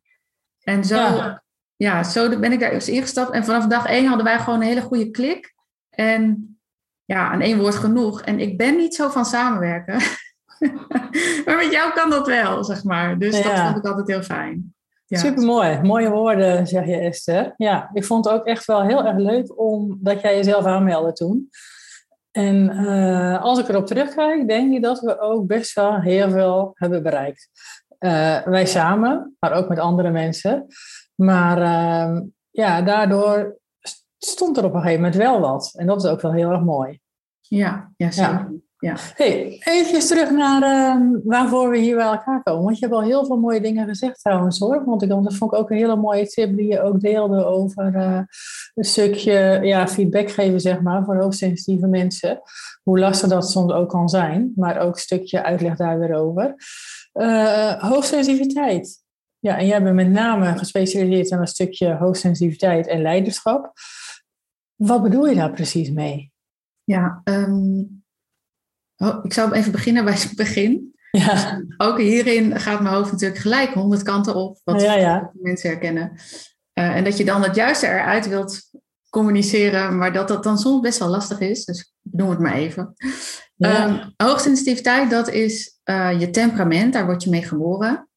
En 0.63 0.86
zo, 0.86 0.95
Ja. 0.95 1.44
ja. 1.75 2.04
zo 2.04 2.39
ben 2.39 2.51
ik 2.51 2.59
daar 2.59 2.71
eens 2.71 2.89
ingestapt. 2.89 3.31
En 3.31 3.45
vanaf 3.45 3.65
dag 3.65 3.86
één 3.86 4.06
hadden 4.06 4.25
wij 4.25 4.39
gewoon 4.39 4.62
een 4.62 4.68
hele 4.68 4.81
goede 4.81 5.12
klik. 5.12 5.54
En 5.89 6.51
ja, 7.06 7.30
aan 7.30 7.42
één 7.42 7.59
woord 7.59 7.75
genoeg. 7.75 8.21
En 8.21 8.39
ik 8.39 8.57
ben 8.57 8.75
niet 8.75 8.95
zo 8.95 9.09
van 9.09 9.25
samenwerken. 9.25 9.94
maar 11.45 11.57
met 11.57 11.71
jou 11.71 11.94
kan 11.94 12.09
dat 12.09 12.27
wel, 12.27 12.63
zeg 12.63 12.83
maar. 12.83 13.19
Dus 13.19 13.44
dat 13.44 13.59
vond 13.59 13.77
ik 13.77 13.86
altijd 13.86 14.07
heel 14.07 14.24
fijn. 14.24 14.75
Ja. 15.06 15.18
Supermooi. 15.18 15.80
Mooie 15.81 16.09
woorden, 16.09 16.68
zeg 16.68 16.86
je 16.86 16.98
Esther. 16.98 17.54
Ja, 17.57 17.89
ik 17.94 18.06
vond 18.06 18.25
het 18.25 18.33
ook 18.33 18.45
echt 18.45 18.65
wel 18.65 18.83
heel 18.83 19.06
erg 19.06 19.18
leuk 19.18 19.59
omdat 19.59 20.21
jij 20.21 20.36
jezelf 20.36 20.65
aanmeldde 20.65 21.13
toen. 21.13 21.50
En 22.37 22.69
eh, 22.69 23.43
als 23.43 23.59
ik 23.59 23.67
erop 23.67 23.85
terugkijk, 23.85 24.47
denk 24.47 24.73
ik 24.73 24.81
dat 24.81 24.99
we 24.99 25.19
ook 25.19 25.47
best 25.47 25.73
wel 25.73 25.99
heel 25.99 26.29
veel 26.29 26.71
hebben 26.73 27.03
bereikt. 27.03 27.49
Eh, 27.97 28.43
wij 28.43 28.65
samen, 28.65 29.35
maar 29.39 29.53
ook 29.53 29.69
met 29.69 29.79
andere 29.79 30.09
mensen. 30.09 30.67
Maar 31.15 31.61
ehm, 31.61 32.21
ja, 32.49 32.81
daardoor 32.81 33.59
stond 34.17 34.57
er 34.57 34.65
op 34.65 34.73
een 34.73 34.81
gegeven 34.81 35.01
moment 35.01 35.21
wel 35.21 35.39
wat. 35.39 35.73
En 35.77 35.87
dat 35.87 36.03
is 36.03 36.09
ook 36.09 36.21
wel 36.21 36.33
heel 36.33 36.49
erg 36.49 36.61
mooi. 36.61 36.99
Ja, 37.41 37.91
ja, 37.95 38.11
zeker. 38.11 38.31
Ja. 38.31 38.49
Hey, 38.79 39.62
even 39.63 40.00
terug 40.00 40.31
naar 40.31 40.62
ehm, 40.62 41.19
waarvoor 41.24 41.69
we 41.69 41.77
hier 41.77 41.95
bij 41.95 42.06
elkaar 42.06 42.44
komen. 42.44 42.63
Want 42.63 42.79
je 42.79 42.85
hebt 42.85 42.97
al 42.97 43.03
heel 43.03 43.25
veel 43.25 43.38
mooie 43.38 43.62
dingen 43.62 43.88
gezegd 43.88 44.19
trouwens 44.21 44.59
hoor. 44.59 44.85
Want 44.85 45.01
ik, 45.01 45.09
dat 45.09 45.35
vond 45.35 45.53
ik 45.53 45.59
ook 45.59 45.69
een 45.69 45.77
hele 45.77 45.95
mooie 45.95 46.27
tip 46.27 46.57
die 46.57 46.68
je 46.68 46.81
ook 46.81 47.00
deelde 47.00 47.45
over 47.45 47.95
eh, 47.95 48.21
een 48.75 48.83
stukje 48.83 49.59
ja, 49.63 49.88
feedback 49.88 50.29
geven 50.29 50.62
zeg 50.62 50.81
maar 50.81 51.03
voor 51.03 51.18
hoogsensitieve 51.18 51.88
mensen. 51.88 52.41
Hoe 52.83 53.00
lastig 53.00 53.29
dat 53.29 53.50
soms 53.50 53.74
ook 53.74 53.89
kan 53.89 54.09
zijn. 54.09 54.51
Maar 54.56 54.80
ook 54.80 54.94
een 54.94 55.01
stukje 55.01 55.44
uitleg 55.44 55.75
daar 55.75 56.00
weer 56.00 56.15
over. 56.15 56.56
Eh, 57.12 57.81
hoogsensitiviteit. 57.81 59.03
Ja, 59.39 59.57
en 59.57 59.65
jij 59.65 59.83
bent 59.83 59.95
met 59.95 60.09
name 60.09 60.57
gespecialiseerd 60.57 61.31
in 61.31 61.38
een 61.38 61.47
stukje 61.47 61.95
hoogsensitiviteit 61.95 62.88
en 62.88 63.01
leiderschap. 63.01 63.71
Wat 64.75 65.03
bedoel 65.03 65.27
je 65.27 65.35
daar 65.35 65.51
precies 65.51 65.91
mee? 65.91 66.31
Ja, 66.83 67.21
ehm, 67.23 67.83
oh, 68.97 69.19
ik 69.23 69.33
zou 69.33 69.51
even 69.53 69.71
beginnen 69.71 70.03
bij 70.05 70.13
het 70.13 70.31
begin. 70.35 70.95
Ja, 71.11 71.61
Ook 71.77 71.97
hierin 71.99 72.59
gaat 72.59 72.81
mijn 72.81 72.95
hoofd 72.95 73.11
natuurlijk 73.11 73.39
gelijk 73.39 73.73
honderd 73.73 74.03
kanten 74.03 74.35
op, 74.35 74.59
wat 74.63 74.81
Ja, 74.81 74.94
ja. 74.94 75.31
mensen 75.33 75.69
herkennen. 75.69 76.11
Eh, 76.73 76.95
en 76.95 77.03
dat 77.03 77.17
je 77.17 77.25
dan 77.25 77.44
het 77.44 77.55
juiste 77.55 77.88
eruit 77.88 78.27
wilt 78.27 78.61
communiceren, 79.09 79.97
maar 79.97 80.13
dat 80.13 80.27
dat 80.27 80.44
dan 80.44 80.57
soms 80.57 80.81
best 80.81 80.99
wel 80.99 81.07
lastig 81.07 81.39
is. 81.39 81.65
Dus 81.65 81.94
noem 82.01 82.29
het 82.29 82.39
maar 82.39 82.53
even. 82.53 82.94
Ehm, 83.57 84.09
hoogsensitiviteit, 84.17 85.09
dat 85.09 85.29
is 85.29 85.79
eh, 85.83 86.19
je 86.19 86.29
temperament, 86.29 86.94
daar 86.94 87.05
word 87.05 87.23
je 87.23 87.29
mee 87.29 87.44
geboren. 87.44 88.09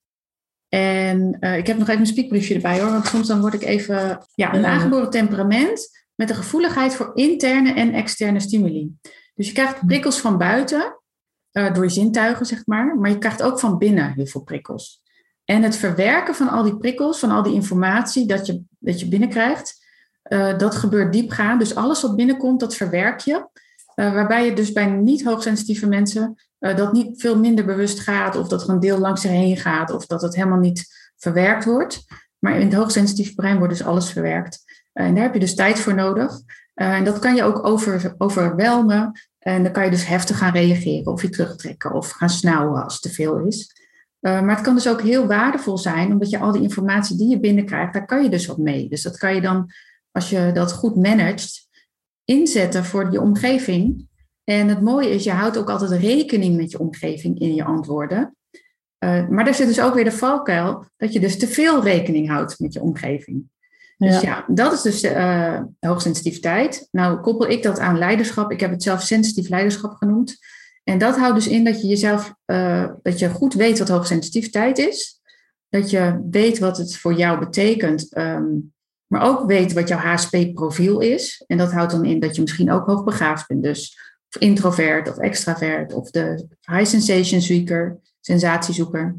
En 0.68 1.36
eh, 1.40 1.56
ik 1.56 1.66
heb 1.66 1.78
nog 1.78 1.88
even 1.88 2.00
een 2.00 2.06
spiekbriefje 2.06 2.54
erbij 2.54 2.80
hoor, 2.80 2.90
want 2.90 3.06
soms 3.06 3.26
dan 3.26 3.40
word 3.40 3.54
ik 3.54 3.62
even... 3.62 4.26
Ja, 4.34 4.54
een 4.54 4.60
Ja. 4.60 4.66
aangeboren 4.66 5.10
temperament 5.10 5.88
met 6.14 6.30
een 6.30 6.36
gevoeligheid 6.36 6.94
voor 6.94 7.10
interne 7.14 7.72
en 7.72 7.92
externe 7.92 8.40
stimuli. 8.40 8.92
Dus 9.40 9.48
je 9.48 9.54
krijgt 9.54 9.86
prikkels 9.86 10.20
van 10.20 10.38
buiten, 10.38 11.00
eh, 11.50 11.74
door 11.74 11.84
je 11.84 11.90
zintuigen 11.90 12.46
zeg 12.46 12.66
maar, 12.66 12.96
maar 12.96 13.10
je 13.10 13.18
krijgt 13.18 13.42
ook 13.42 13.58
van 13.58 13.78
binnen 13.78 14.12
heel 14.12 14.26
veel 14.26 14.40
prikkels. 14.40 15.02
En 15.44 15.62
het 15.62 15.76
verwerken 15.76 16.34
van 16.34 16.48
al 16.48 16.62
die 16.62 16.76
prikkels, 16.76 17.18
van 17.18 17.30
al 17.30 17.42
die 17.42 17.54
informatie 17.54 18.26
dat 18.26 18.46
je, 18.46 18.62
dat 18.78 19.00
je 19.00 19.08
binnenkrijgt, 19.08 19.86
eh, 20.22 20.58
dat 20.58 20.74
gebeurt 20.74 21.12
diepgaand. 21.12 21.60
Dus 21.60 21.74
alles 21.74 22.02
wat 22.02 22.16
binnenkomt, 22.16 22.60
dat 22.60 22.74
verwerk 22.74 23.20
je. 23.20 23.48
Eh, 23.94 24.12
waarbij 24.12 24.44
je 24.44 24.54
dus 24.54 24.72
bij 24.72 24.86
niet 24.86 25.24
hoogsensitieve 25.24 25.86
mensen 25.86 26.34
dat 26.58 26.92
niet 26.92 27.20
veel 27.20 27.38
minder 27.38 27.64
bewust 27.64 28.00
gaat, 28.00 28.36
of 28.36 28.48
dat 28.48 28.62
er 28.62 28.68
een 28.68 28.80
deel 28.80 28.98
langs 28.98 29.22
je 29.22 29.28
heen 29.28 29.56
gaat, 29.56 29.90
of 29.90 30.06
dat 30.06 30.22
het 30.22 30.34
helemaal 30.34 30.58
niet 30.58 31.12
verwerkt 31.16 31.64
wordt. 31.64 32.04
Maar 32.38 32.58
in 32.58 32.66
het 32.66 32.74
hoogsensitieve 32.74 33.34
brein 33.34 33.58
wordt 33.58 33.72
dus 33.72 33.86
alles 33.86 34.10
verwerkt. 34.10 34.64
En 34.92 35.14
daar 35.14 35.22
heb 35.22 35.34
je 35.34 35.40
dus 35.40 35.54
tijd 35.54 35.80
voor 35.80 35.94
nodig. 35.94 36.40
Eh, 36.80 36.94
en 36.94 37.04
dat 37.04 37.18
kan 37.18 37.34
je 37.34 37.42
ook 37.42 37.66
over, 37.66 38.14
overwelmen. 38.18 39.20
En 39.38 39.62
dan 39.62 39.72
kan 39.72 39.84
je 39.84 39.90
dus 39.90 40.06
heftig 40.06 40.38
gaan 40.38 40.52
reageren, 40.52 41.12
of 41.12 41.22
je 41.22 41.28
terugtrekken, 41.28 41.92
of 41.92 42.10
gaan 42.10 42.30
snauwen 42.30 42.84
als 42.84 42.92
het 42.92 43.02
te 43.02 43.10
veel 43.10 43.38
is. 43.38 43.72
Eh, 44.20 44.40
maar 44.40 44.54
het 44.54 44.64
kan 44.64 44.74
dus 44.74 44.88
ook 44.88 45.02
heel 45.02 45.26
waardevol 45.26 45.78
zijn, 45.78 46.12
omdat 46.12 46.30
je 46.30 46.38
al 46.38 46.52
die 46.52 46.62
informatie 46.62 47.16
die 47.16 47.28
je 47.28 47.40
binnenkrijgt, 47.40 47.92
daar 47.92 48.06
kan 48.06 48.22
je 48.22 48.28
dus 48.28 48.46
wat 48.46 48.58
mee. 48.58 48.88
Dus 48.88 49.02
dat 49.02 49.18
kan 49.18 49.34
je 49.34 49.40
dan, 49.40 49.70
als 50.10 50.30
je 50.30 50.50
dat 50.54 50.72
goed 50.72 50.96
managt, 50.96 51.68
inzetten 52.24 52.84
voor 52.84 53.12
je 53.12 53.20
omgeving. 53.20 54.08
En 54.44 54.68
het 54.68 54.80
mooie 54.80 55.10
is, 55.10 55.24
je 55.24 55.30
houdt 55.30 55.58
ook 55.58 55.70
altijd 55.70 56.00
rekening 56.00 56.56
met 56.56 56.70
je 56.70 56.78
omgeving 56.78 57.40
in 57.40 57.54
je 57.54 57.64
antwoorden. 57.64 58.36
Uh, 59.04 59.28
maar 59.28 59.44
daar 59.44 59.54
zit 59.54 59.66
dus 59.66 59.80
ook 59.80 59.94
weer 59.94 60.04
de 60.04 60.12
valkuil, 60.12 60.84
dat 60.96 61.12
je 61.12 61.20
dus 61.20 61.38
te 61.38 61.46
veel 61.46 61.82
rekening 61.82 62.28
houdt 62.28 62.58
met 62.58 62.72
je 62.72 62.82
omgeving. 62.82 63.48
Dus 64.08 64.20
ja, 64.20 64.44
dat 64.46 64.72
is 64.72 64.82
dus 64.82 65.04
uh, 65.04 65.60
hoogsensitiviteit. 65.80 66.88
Nou 66.90 67.20
koppel 67.20 67.48
ik 67.48 67.62
dat 67.62 67.78
aan 67.78 67.98
leiderschap. 67.98 68.50
Ik 68.50 68.60
heb 68.60 68.70
het 68.70 68.82
zelf 68.82 69.02
sensitief 69.02 69.48
leiderschap 69.48 69.94
genoemd. 69.94 70.36
En 70.84 70.98
dat 70.98 71.16
houdt 71.16 71.34
dus 71.34 71.48
in 71.48 71.64
dat 71.64 71.80
je 71.80 71.86
jezelf, 71.86 72.34
uh, 72.46 72.88
dat 73.02 73.18
je 73.18 73.30
goed 73.30 73.54
weet 73.54 73.78
wat 73.78 73.88
hoogsensitiviteit 73.88 74.78
is. 74.78 75.20
Dat 75.68 75.90
je 75.90 76.26
weet 76.30 76.58
wat 76.58 76.76
het 76.76 76.96
voor 76.96 77.14
jou 77.14 77.38
betekent. 77.38 78.16
Um, 78.16 78.72
maar 79.06 79.22
ook 79.22 79.46
weet 79.46 79.72
wat 79.72 79.88
jouw 79.88 79.98
HSP-profiel 79.98 81.00
is. 81.00 81.44
En 81.46 81.58
dat 81.58 81.72
houdt 81.72 81.92
dan 81.92 82.04
in 82.04 82.20
dat 82.20 82.34
je 82.34 82.40
misschien 82.40 82.70
ook 82.70 82.86
hoogbegaafd 82.86 83.46
bent. 83.46 83.62
Dus 83.62 83.98
of 84.28 84.40
introvert 84.40 85.08
of 85.08 85.18
extravert. 85.18 85.92
Of 85.92 86.10
de 86.10 86.46
high 86.60 86.84
sensation 86.84 87.40
seeker, 87.40 87.98
sensatiezoeker. 88.20 89.16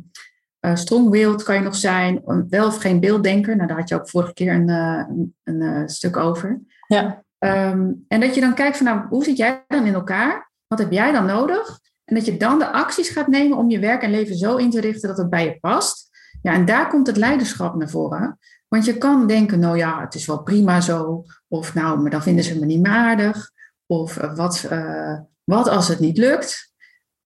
Uh, 0.61 0.75
strong-willed 0.75 1.43
kan 1.43 1.55
je 1.55 1.61
nog 1.61 1.75
zijn. 1.75 2.21
Wel 2.49 2.67
of 2.67 2.77
geen 2.77 2.99
beelddenker. 2.99 3.55
Nou, 3.55 3.67
daar 3.67 3.77
had 3.77 3.89
je 3.89 3.95
ook 3.95 4.09
vorige 4.09 4.33
keer 4.33 4.53
een, 4.53 4.69
een, 4.69 5.35
een 5.43 5.61
uh, 5.61 5.81
stuk 5.85 6.17
over. 6.17 6.61
Ja. 6.87 7.23
Um, 7.39 8.05
en 8.07 8.19
dat 8.19 8.35
je 8.35 8.41
dan 8.41 8.53
kijkt 8.53 8.77
van, 8.77 8.85
nou, 8.85 9.07
hoe 9.07 9.23
zit 9.23 9.37
jij 9.37 9.63
dan 9.67 9.85
in 9.85 9.93
elkaar? 9.93 10.51
Wat 10.67 10.79
heb 10.79 10.91
jij 10.91 11.11
dan 11.11 11.25
nodig? 11.25 11.79
En 12.05 12.15
dat 12.15 12.25
je 12.25 12.37
dan 12.37 12.59
de 12.59 12.71
acties 12.71 13.09
gaat 13.09 13.27
nemen 13.27 13.57
om 13.57 13.69
je 13.69 13.79
werk 13.79 14.01
en 14.01 14.11
leven 14.11 14.35
zo 14.35 14.55
in 14.55 14.69
te 14.69 14.79
richten 14.79 15.09
dat 15.09 15.17
het 15.17 15.29
bij 15.29 15.45
je 15.45 15.59
past. 15.59 16.09
Ja, 16.41 16.53
en 16.53 16.65
daar 16.65 16.87
komt 16.87 17.07
het 17.07 17.17
leiderschap 17.17 17.75
naar 17.75 17.89
voren. 17.89 18.39
Want 18.67 18.85
je 18.85 18.97
kan 18.97 19.27
denken, 19.27 19.59
nou 19.59 19.77
ja, 19.77 20.01
het 20.01 20.15
is 20.15 20.25
wel 20.25 20.43
prima 20.43 20.81
zo. 20.81 21.23
Of 21.47 21.73
nou, 21.73 21.99
maar 21.99 22.11
dan 22.11 22.21
vinden 22.21 22.43
ze 22.43 22.59
me 22.59 22.65
niet 22.65 22.81
meer 22.81 22.91
aardig. 22.91 23.51
Of 23.85 24.21
uh, 24.21 24.35
wat, 24.35 24.67
uh, 24.71 25.19
wat 25.43 25.67
als 25.67 25.87
het 25.87 25.99
niet 25.99 26.17
lukt. 26.17 26.73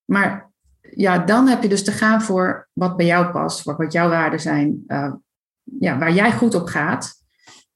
Maar 0.05 0.51
ja, 0.91 1.17
dan 1.17 1.47
heb 1.47 1.61
je 1.61 1.69
dus 1.69 1.83
te 1.83 1.91
gaan 1.91 2.21
voor 2.21 2.69
wat 2.73 2.97
bij 2.97 3.05
jou 3.05 3.31
past. 3.31 3.63
Wat, 3.63 3.77
wat 3.77 3.93
jouw 3.93 4.09
waarden 4.09 4.39
zijn. 4.39 4.83
Uh, 4.87 5.13
ja, 5.79 5.97
waar 5.97 6.13
jij 6.13 6.31
goed 6.31 6.55
op 6.55 6.67
gaat. 6.67 7.13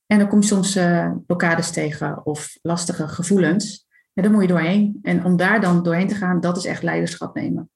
En 0.06 0.20
dan 0.20 0.28
kom 0.28 0.40
je 0.42 0.48
soms 0.48 0.80
blokkades 1.26 1.72
tegen 1.72 2.26
of 2.26 2.58
lastige 2.62 3.08
gevoelens. 3.08 3.88
ja, 4.14 4.22
daar 4.22 4.32
moet 4.32 4.42
je 4.42 4.48
doorheen. 4.48 5.00
En 5.02 5.26
om 5.26 5.38
daar 5.38 5.62
dan 5.62 5.84
doorheen 5.84 6.08
te 6.08 6.16
gaan, 6.16 6.40
dat 6.40 6.58
is 6.58 6.66
echt 6.66 6.84
leiderschap 6.84 7.36
nemen. 7.36 7.70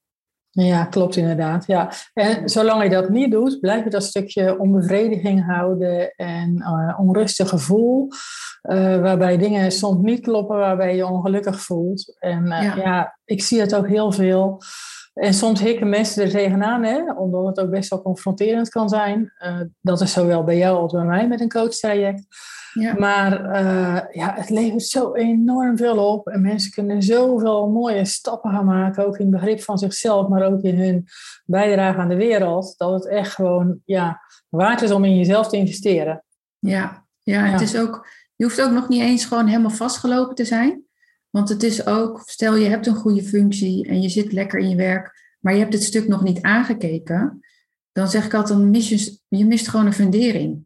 Ja, 0.56 0.86
klopt 0.86 1.16
inderdaad. 1.16 1.66
Ja. 1.66 1.92
En 2.13 2.50
zolang 2.50 2.84
je 2.84 2.90
dat 2.90 3.10
niet 3.10 3.32
doet, 3.32 3.60
blijf 3.60 3.84
je 3.84 3.90
dat 3.90 4.04
stukje 4.04 4.60
onbevrediging 4.60 5.46
houden 5.46 6.12
en 6.16 6.56
uh, 6.58 7.00
onrustig 7.00 7.50
gevoel, 7.50 8.08
uh, 8.63 9.02
waarbij 9.02 9.38
dingen 9.38 9.72
soms 9.72 10.02
niet 10.02 10.22
kloppen, 10.22 10.58
waarbij 10.58 10.90
je 10.90 10.96
je 10.96 11.08
ongelukkig 11.08 11.62
voelt. 11.62 12.16
En 12.20 12.44
uh, 12.44 12.63
ja. 12.63 12.75
ja. 12.75 13.20
ik 13.25 13.44
zie 13.44 13.60
het 13.60 13.75
ook 13.75 13.88
heel 13.88 14.12
veel. 14.12 14.62
En 15.13 15.34
soms 15.34 15.60
hikken 15.60 15.89
mensen 15.89 16.24
er 16.24 16.29
tegenaan, 16.29 16.84
hè, 16.84 17.12
omdat 17.12 17.46
het 17.46 17.60
ook 17.60 17.70
best 17.70 17.89
wel 17.89 18.01
confronterend 18.01 18.70
kan 18.70 18.89
zijn. 18.89 19.34
dat 19.82 20.01
is 20.01 20.13
zowel 20.13 20.43
bij 20.43 20.58
jou 20.58 20.77
als 20.77 20.91
bij 20.91 21.03
mij 21.03 21.27
met 21.27 21.41
een 21.41 21.50
coachtraject. 21.50 22.25
Ja. 22.74 22.93
Maar 22.98 23.32
uh, 23.62 24.00
ja, 24.12 24.34
het 24.36 24.50
levert 24.50 24.84
zo 24.84 25.13
enorm 25.13 25.77
veel 25.77 26.12
op. 26.12 26.27
En 26.27 26.41
mensen 26.41 26.72
kunnen 26.72 27.03
zoveel 27.03 27.70
mooie 27.70 28.05
stappen 28.05 28.51
gaan 28.51 28.65
maken. 28.65 29.08
Ook 29.08 29.17
in 29.17 29.25
het 29.25 29.36
begrip 29.36 29.62
van 29.62 29.77
zichzelf, 29.77 30.27
maar 30.27 30.43
ook 30.43 30.62
in 30.62 30.79
hun 30.79 31.08
bijdrage 31.46 32.00
aan 32.00 32.10
de 32.10 32.15
wereld. 32.15 32.74
Dat 32.77 32.93
het 32.93 33.08
echt 33.08 33.34
gewoon 33.34 33.79
ja, 33.86 34.22
waard 34.50 34.82
is 34.82 34.91
om 34.91 35.03
in 35.03 35.17
jezelf 35.17 35.50
te 35.50 35.58
investeren. 35.58 36.24
Ja, 36.60 37.05
ja, 37.22 37.43
het 37.43 37.62
is 37.62 37.77
ook, 37.77 38.08
je 38.36 38.43
hoeft 38.43 38.62
ook 38.62 38.72
nog 38.72 38.89
niet 38.89 39.01
eens 39.01 39.25
gewoon 39.25 39.48
helemaal 39.48 39.70
vastgelopen 39.70 40.36
te 40.36 40.46
zijn. 40.46 40.83
Want 41.34 41.50
het 41.50 41.63
is 41.63 41.86
ook, 41.86 42.22
stel 42.25 42.56
je 42.56 42.70
hebt 42.70 42.88
een 42.88 42.96
goede 42.96 43.24
functie 43.24 43.88
en 43.88 44.02
je 44.02 44.10
zit 44.10 44.32
lekker 44.32 44.60
in 44.60 44.70
je 44.70 44.75
werk, 44.75 45.36
maar 45.40 45.54
je 45.54 45.60
hebt 45.60 45.74
het 45.74 45.84
stuk 45.84 46.08
nog 46.08 46.24
niet 46.24 46.42
aangekeken. 46.42 47.40
Dan 47.92 48.08
zeg 48.08 48.25
ik 48.25 48.34
altijd, 48.34 48.60
mis 48.60 48.90
je, 48.90 49.20
je 49.28 49.46
mist 49.46 49.68
gewoon 49.68 49.86
een 49.86 49.94
fundering. 49.94 50.63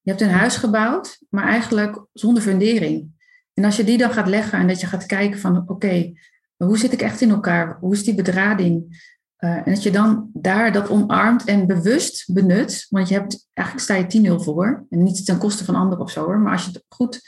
Je 0.00 0.10
hebt 0.10 0.22
een 0.22 0.30
huis 0.30 0.56
gebouwd, 0.56 1.18
maar 1.28 1.44
eigenlijk 1.44 2.06
zonder 2.12 2.42
fundering. 2.42 3.10
En 3.54 3.64
als 3.64 3.76
je 3.76 3.84
die 3.84 3.98
dan 3.98 4.10
gaat 4.10 4.28
leggen 4.28 4.58
en 4.58 4.68
dat 4.68 4.80
je 4.80 4.86
gaat 4.86 5.06
kijken 5.06 5.40
van 5.40 5.68
oké, 5.68 6.12
hoe 6.56 6.78
zit 6.78 6.92
ik 6.92 7.02
echt 7.02 7.20
in 7.20 7.30
elkaar? 7.30 7.78
Hoe 7.80 7.92
is 7.92 8.04
die 8.04 8.14
bedrading? 8.14 9.04
Uh, 9.38 9.50
en 9.50 9.64
dat 9.74 9.82
je 9.82 9.90
dan 9.90 10.30
daar 10.32 10.72
dat 10.72 10.88
omarmt 10.88 11.44
en 11.44 11.66
bewust 11.66 12.32
benut. 12.32 12.86
Want 12.88 13.08
je 13.08 13.14
hebt, 13.14 13.48
eigenlijk 13.52 13.86
sta 13.86 13.94
je 14.20 14.38
10-0 14.40 14.44
voor. 14.44 14.86
En 14.90 15.02
niet 15.02 15.24
ten 15.24 15.38
koste 15.38 15.64
van 15.64 15.74
anderen 15.74 16.04
of 16.04 16.10
zo 16.10 16.24
hoor. 16.24 16.38
Maar 16.38 16.52
als 16.52 16.64
je 16.64 16.70
het 16.70 16.84
goed 16.88 17.20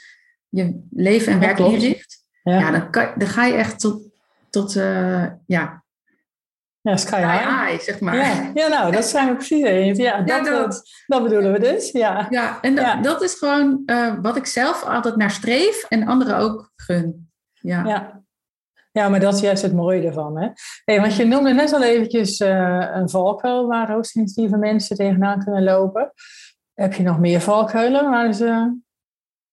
je 0.49 0.81
leven 0.91 1.33
en 1.33 1.39
werk 1.39 1.59
inricht. 1.59 2.18
Ja. 2.43 2.59
ja, 2.59 2.71
dan, 2.71 2.89
kan, 2.89 3.07
dan 3.15 3.27
ga 3.27 3.45
je 3.45 3.53
echt 3.53 3.79
tot, 3.79 4.01
tot 4.49 4.75
uh, 4.75 5.25
ja, 5.45 5.83
ja, 6.81 6.97
sky 6.97 7.21
high. 7.21 7.83
zeg 7.83 7.99
maar. 7.99 8.15
Ja, 8.15 8.51
ja, 8.53 8.67
nou, 8.67 8.91
dat 8.91 9.05
zijn 9.05 9.27
we 9.27 9.35
precies 9.35 9.63
eens. 9.63 9.97
Ja, 9.97 10.21
dat, 10.21 10.45
dat, 10.45 10.83
dat, 11.07 11.23
bedoelen 11.23 11.51
we 11.51 11.59
dus. 11.59 11.91
Ja, 11.91 12.27
ja 12.29 12.61
en 12.61 12.75
dat, 12.75 13.03
dat 13.03 13.21
is 13.21 13.33
gewoon 13.33 13.83
uh, 13.85 14.13
wat 14.21 14.35
ik 14.35 14.45
zelf 14.45 14.83
altijd 14.83 15.15
naar 15.15 15.31
streef 15.31 15.83
en 15.83 16.07
anderen 16.07 16.37
ook 16.37 16.71
gun. 16.75 17.29
Ja. 17.53 17.83
ja. 17.85 18.21
Ja, 18.91 19.09
maar 19.09 19.19
dat 19.19 19.33
is 19.33 19.39
juist 19.39 19.61
het 19.61 19.73
mooie 19.73 20.07
ervan. 20.07 20.37
Hè? 20.37 20.47
Hey, 20.85 21.01
want 21.01 21.15
je 21.15 21.25
noemde 21.25 21.53
net 21.53 21.73
al 21.73 21.83
eventjes 21.83 22.39
uh, 22.39 22.87
een 22.93 23.09
valkuil 23.09 23.67
waar 23.67 23.91
hoogsensitieve 23.91 24.57
mensen 24.57 24.95
tegenaan 24.95 25.43
kunnen 25.43 25.63
lopen. 25.63 26.11
Heb 26.73 26.93
je 26.93 27.03
nog 27.03 27.19
meer 27.19 27.41
valkuilen 27.41 28.09
waar 28.09 28.33
ze 28.33 28.79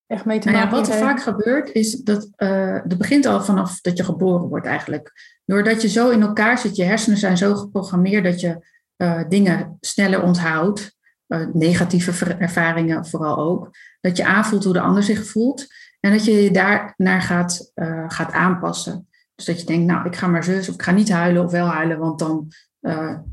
echt 0.06 0.24
mee 0.24 0.38
te 0.38 0.48
nou 0.48 0.58
maken 0.58 0.76
ja, 0.76 0.82
Wat 0.82 0.92
er 0.92 0.98
vaak 0.98 1.22
gebeurt 1.22 1.72
is 1.72 1.96
dat 1.96 2.28
uh, 2.36 2.78
dat 2.84 2.98
begint 2.98 3.26
al 3.26 3.42
vanaf 3.42 3.80
dat 3.80 3.96
je 3.96 4.04
geboren 4.04 4.48
wordt 4.48 4.66
eigenlijk. 4.66 5.12
Doordat 5.44 5.82
je 5.82 5.88
zo 5.88 6.10
in 6.10 6.22
elkaar 6.22 6.58
zit, 6.58 6.76
je 6.76 6.84
hersenen 6.84 7.18
zijn 7.18 7.36
zo 7.36 7.54
geprogrammeerd 7.54 8.24
dat 8.24 8.40
je 8.40 8.66
uh, 8.96 9.22
dingen 9.28 9.76
sneller 9.80 10.22
onthoudt. 10.22 10.94
Uh, 11.28 11.46
negatieve 11.52 12.34
ervaringen 12.34 13.06
vooral 13.06 13.38
ook. 13.38 13.70
Dat 14.00 14.16
je 14.16 14.24
aanvoelt 14.24 14.64
hoe 14.64 14.72
de 14.72 14.80
ander 14.80 15.02
zich 15.02 15.26
voelt. 15.26 15.66
En 16.00 16.12
dat 16.12 16.24
je 16.24 16.32
je 16.32 16.50
daarnaar 16.50 17.22
gaat, 17.22 17.72
gaat 18.08 18.32
aanpassen. 18.32 19.08
Dus 19.34 19.44
dat 19.44 19.60
je 19.60 19.66
denkt, 19.66 19.86
nou, 19.86 20.06
ik 20.06 20.16
ga 20.16 20.26
maar 20.26 20.44
zus 20.44 20.68
of 20.68 20.74
ik 20.74 20.82
ga 20.82 20.90
niet 20.90 21.12
huilen 21.12 21.44
of 21.44 21.50
wel 21.50 21.66
huilen, 21.66 21.98
want 21.98 22.18
dan 22.18 22.48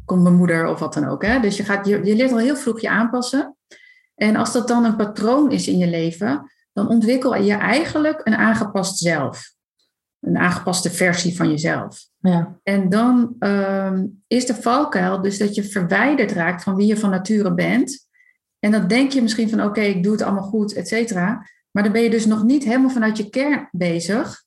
komt 0.05 0.21
mijn 0.21 0.35
moeder 0.35 0.67
of 0.67 0.79
wat 0.79 0.93
dan 0.93 1.07
ook. 1.07 1.25
Hè? 1.25 1.39
Dus 1.39 1.57
je, 1.57 1.63
gaat, 1.63 1.85
je, 1.87 2.05
je 2.05 2.15
leert 2.15 2.31
al 2.31 2.37
heel 2.37 2.55
vroeg 2.55 2.81
je 2.81 2.89
aanpassen. 2.89 3.55
En 4.15 4.35
als 4.35 4.53
dat 4.53 4.67
dan 4.67 4.85
een 4.85 4.95
patroon 4.95 5.51
is 5.51 5.67
in 5.67 5.77
je 5.77 5.87
leven, 5.87 6.51
dan 6.73 6.87
ontwikkel 6.87 7.35
je 7.35 7.53
eigenlijk 7.53 8.21
een 8.23 8.35
aangepast 8.35 8.97
zelf 8.97 9.53
een 10.23 10.37
aangepaste 10.37 10.91
versie 10.91 11.35
van 11.35 11.49
jezelf. 11.49 12.07
Ja. 12.19 12.59
En 12.63 12.89
dan 12.89 13.35
ehm, 13.39 14.05
is 14.27 14.45
de 14.45 14.55
valkuil 14.55 15.21
dus 15.21 15.37
dat 15.37 15.55
je 15.55 15.63
verwijderd 15.63 16.31
raakt 16.31 16.63
van 16.63 16.75
wie 16.75 16.87
je 16.87 16.97
van 16.97 17.09
nature 17.09 17.53
bent. 17.53 18.07
En 18.59 18.71
dan 18.71 18.87
denk 18.87 19.11
je 19.11 19.21
misschien 19.21 19.49
van 19.49 19.63
oké, 19.63 19.81
ik 19.81 20.03
doe 20.03 20.11
het 20.11 20.21
allemaal 20.21 20.43
goed, 20.43 20.73
et 20.73 20.87
cetera. 20.87 21.47
Maar 21.71 21.83
dan 21.83 21.91
ben 21.91 22.01
je 22.01 22.09
dus 22.09 22.25
nog 22.25 22.43
niet 22.43 22.63
helemaal 22.63 22.89
vanuit 22.89 23.17
je 23.17 23.29
kern 23.29 23.67
bezig. 23.71 24.43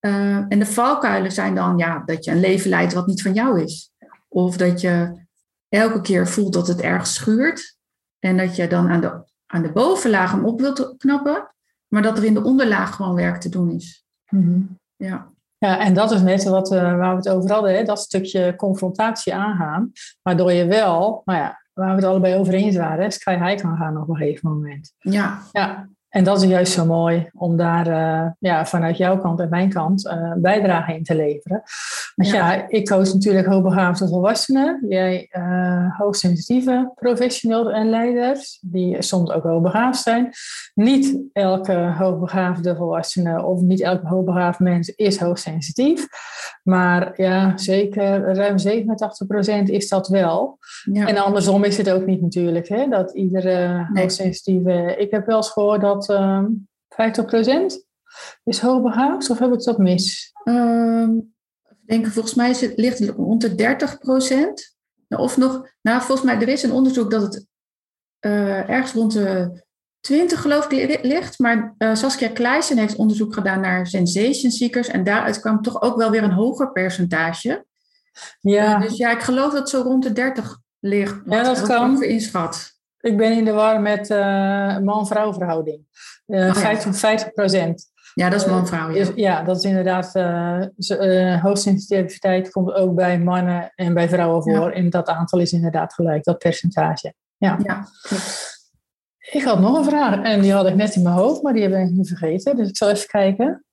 Uh, 0.00 0.36
en 0.36 0.58
de 0.58 0.66
valkuilen 0.66 1.32
zijn 1.32 1.54
dan 1.54 1.78
ja, 1.78 2.02
dat 2.04 2.24
je 2.24 2.30
een 2.30 2.40
leven 2.40 2.70
leidt 2.70 2.92
wat 2.92 3.06
niet 3.06 3.22
van 3.22 3.32
jou 3.32 3.62
is. 3.62 3.92
Of 4.28 4.56
dat 4.56 4.80
je 4.80 5.24
elke 5.68 6.00
keer 6.00 6.28
voelt 6.28 6.52
dat 6.52 6.66
het 6.66 6.80
ergens 6.80 7.14
schuurt. 7.14 7.76
En 8.18 8.36
dat 8.36 8.56
je 8.56 8.66
dan 8.66 8.88
aan 8.88 9.00
de, 9.00 9.24
aan 9.52 9.62
de 9.62 9.72
bovenlaag 9.72 10.30
hem 10.30 10.44
op 10.44 10.60
wilt 10.60 10.94
knappen. 10.98 11.54
Maar 11.88 12.02
dat 12.02 12.18
er 12.18 12.24
in 12.24 12.34
de 12.34 12.42
onderlaag 12.42 12.94
gewoon 12.94 13.14
werk 13.14 13.40
te 13.40 13.48
doen 13.48 13.70
is. 13.70 14.04
Mhm. 14.28 14.60
Ja. 14.96 15.30
Ja, 15.58 15.78
en 15.78 15.94
dat 15.94 16.10
is 16.10 16.20
net 16.20 16.44
wat, 16.44 16.72
uh, 16.72 16.80
waar 16.96 17.10
we 17.10 17.16
het 17.16 17.28
over 17.28 17.52
hadden, 17.52 17.76
hè? 17.76 17.84
dat 17.84 17.98
stukje 17.98 18.56
confrontatie 18.56 19.34
aangaan, 19.34 19.92
waardoor 20.22 20.52
je 20.52 20.66
wel, 20.66 21.22
nou 21.24 21.38
ja, 21.38 21.62
waar 21.72 21.88
we 21.88 21.94
het 21.94 22.04
allebei 22.04 22.36
over 22.36 22.54
eens 22.54 22.76
waren, 22.76 23.12
sky 23.12 23.38
high 23.38 23.62
kan 23.62 23.76
gaan 23.76 24.00
op 24.00 24.08
een 24.08 24.16
gegeven 24.16 24.50
moment. 24.50 24.94
Ja. 24.98 25.38
ja. 25.52 25.88
En 26.12 26.24
dat 26.24 26.42
is 26.42 26.48
juist 26.48 26.72
zo 26.72 26.84
mooi 26.84 27.30
om 27.34 27.56
daar 27.56 27.86
uh, 27.86 28.30
ja, 28.38 28.66
vanuit 28.66 28.96
jouw 28.96 29.18
kant 29.18 29.40
en 29.40 29.48
mijn 29.48 29.68
kant 29.68 30.06
uh, 30.06 30.32
bijdrage 30.36 30.94
in 30.94 31.02
te 31.02 31.14
leveren. 31.14 31.62
Want 32.14 32.30
ja, 32.30 32.52
ja 32.52 32.68
ik 32.68 32.88
coach 32.88 33.12
natuurlijk 33.12 33.46
hoogbegaafde 33.46 34.08
volwassenen. 34.08 34.84
Jij 34.88 35.28
uh, 35.38 35.98
hoogsensitieve 35.98 36.92
professionals 36.94 37.72
en 37.72 37.90
leiders, 37.90 38.58
die 38.60 39.02
soms 39.02 39.30
ook 39.30 39.42
hoogbegaafd 39.42 40.02
zijn. 40.02 40.32
Niet 40.74 41.18
elke 41.32 41.94
hoogbegaafde 41.98 42.76
volwassene 42.76 43.44
of 43.44 43.60
niet 43.60 43.80
elke 43.80 44.06
hoogbegaafd 44.06 44.58
mens 44.58 44.88
is 44.88 45.18
hoogsensitief. 45.18 46.06
Maar 46.62 47.12
ja, 47.16 47.56
zeker 47.56 48.34
ruim 48.34 48.56
87% 48.58 49.62
is 49.64 49.88
dat 49.88 50.08
wel. 50.08 50.58
Ja. 50.92 51.06
En 51.06 51.16
andersom 51.16 51.64
is 51.64 51.76
het 51.76 51.90
ook 51.90 52.06
niet 52.06 52.20
natuurlijk. 52.20 52.68
Hè? 52.68 52.88
Dat 52.88 53.14
iedere 53.14 53.86
nee. 53.92 54.02
hoogsensitieve... 54.02 54.94
Ik 54.98 55.10
heb 55.10 55.26
wel 55.26 55.36
eens 55.36 55.50
gehoord 55.50 55.80
dat 55.80 56.01
uh, 56.08 56.44
50% 56.44 56.46
is 58.44 58.60
hoogbegaafd. 58.60 59.30
Of 59.30 59.38
heb 59.38 59.52
ik 59.52 59.62
dat 59.62 59.78
mis? 59.78 60.32
Um, 60.44 61.34
ik 61.68 61.88
denk, 61.88 62.06
volgens 62.06 62.34
mij 62.34 62.48
het, 62.48 62.72
ligt 62.76 62.98
het 62.98 63.08
rond 63.08 63.40
de 63.40 63.76
30%. 65.08 65.18
Of 65.18 65.36
nog... 65.36 65.68
Nou, 65.82 66.02
volgens 66.02 66.26
mij 66.26 66.40
er 66.40 66.48
is 66.48 66.62
een 66.62 66.72
onderzoek 66.72 67.10
dat 67.10 67.22
het 67.22 67.46
uh, 68.20 68.68
ergens 68.68 68.92
rond 68.92 69.12
de 69.12 69.62
20 70.00 70.40
geloof 70.40 70.70
ik 70.70 71.02
ligt. 71.02 71.38
Maar 71.38 71.74
uh, 71.78 71.94
Saskia 71.94 72.28
Kleijsen 72.28 72.78
heeft 72.78 72.96
onderzoek 72.96 73.34
gedaan 73.34 73.60
naar 73.60 73.86
sensation 73.86 74.50
seekers. 74.50 74.88
En 74.88 75.04
daaruit 75.04 75.40
kwam 75.40 75.62
toch 75.62 75.82
ook 75.82 75.96
wel 75.96 76.10
weer 76.10 76.22
een 76.22 76.32
hoger 76.32 76.72
percentage. 76.72 77.64
Ja. 78.40 78.74
Uh, 78.74 78.80
dus 78.80 78.96
ja, 78.96 79.10
ik 79.10 79.20
geloof 79.20 79.52
dat 79.52 79.70
zo 79.70 79.80
rond 79.80 80.02
de 80.02 80.12
30 80.12 80.58
ligt. 80.80 81.20
Ja, 81.26 81.42
dat 81.42 81.62
kan. 81.62 82.02
inschat. 82.02 82.80
Ik 83.02 83.16
ben 83.16 83.36
in 83.36 83.44
de 83.44 83.52
war 83.52 83.80
met 83.80 84.10
uh, 84.10 84.78
man-vrouw 84.78 85.32
verhouding. 85.32 85.86
Oh, 86.26 86.54
50, 86.54 86.96
50 86.96 87.32
procent. 87.32 87.90
Ja, 88.14 88.28
dat 88.28 88.40
is 88.40 88.46
man-vrouw. 88.46 88.90
Ja. 88.90 89.06
ja. 89.14 89.42
dat 89.42 89.56
is 89.56 89.64
inderdaad. 89.64 90.14
Uh, 90.14 91.42
hoogsensitiviteit 91.42 92.50
komt 92.50 92.72
ook 92.72 92.94
bij 92.94 93.20
mannen 93.20 93.72
en 93.74 93.94
bij 93.94 94.08
vrouwen 94.08 94.42
voor. 94.42 94.68
Ja. 94.68 94.72
En 94.72 94.90
dat 94.90 95.08
aantal 95.08 95.40
is 95.40 95.52
inderdaad 95.52 95.94
gelijk, 95.94 96.24
dat 96.24 96.38
percentage. 96.38 97.14
Ja. 97.36 97.58
ja. 97.62 97.86
Ik 99.30 99.42
had 99.42 99.60
nog 99.60 99.78
een 99.78 99.84
vraag 99.84 100.22
en 100.22 100.40
die 100.40 100.52
had 100.52 100.66
ik 100.66 100.74
net 100.74 100.94
in 100.94 101.02
mijn 101.02 101.14
hoofd, 101.14 101.42
maar 101.42 101.52
die 101.52 101.62
heb 101.62 101.72
ik 101.72 101.90
niet 101.90 102.08
vergeten. 102.08 102.56
Dus 102.56 102.68
ik 102.68 102.76
zal 102.76 102.90
even 102.90 103.08
kijken. 103.08 103.64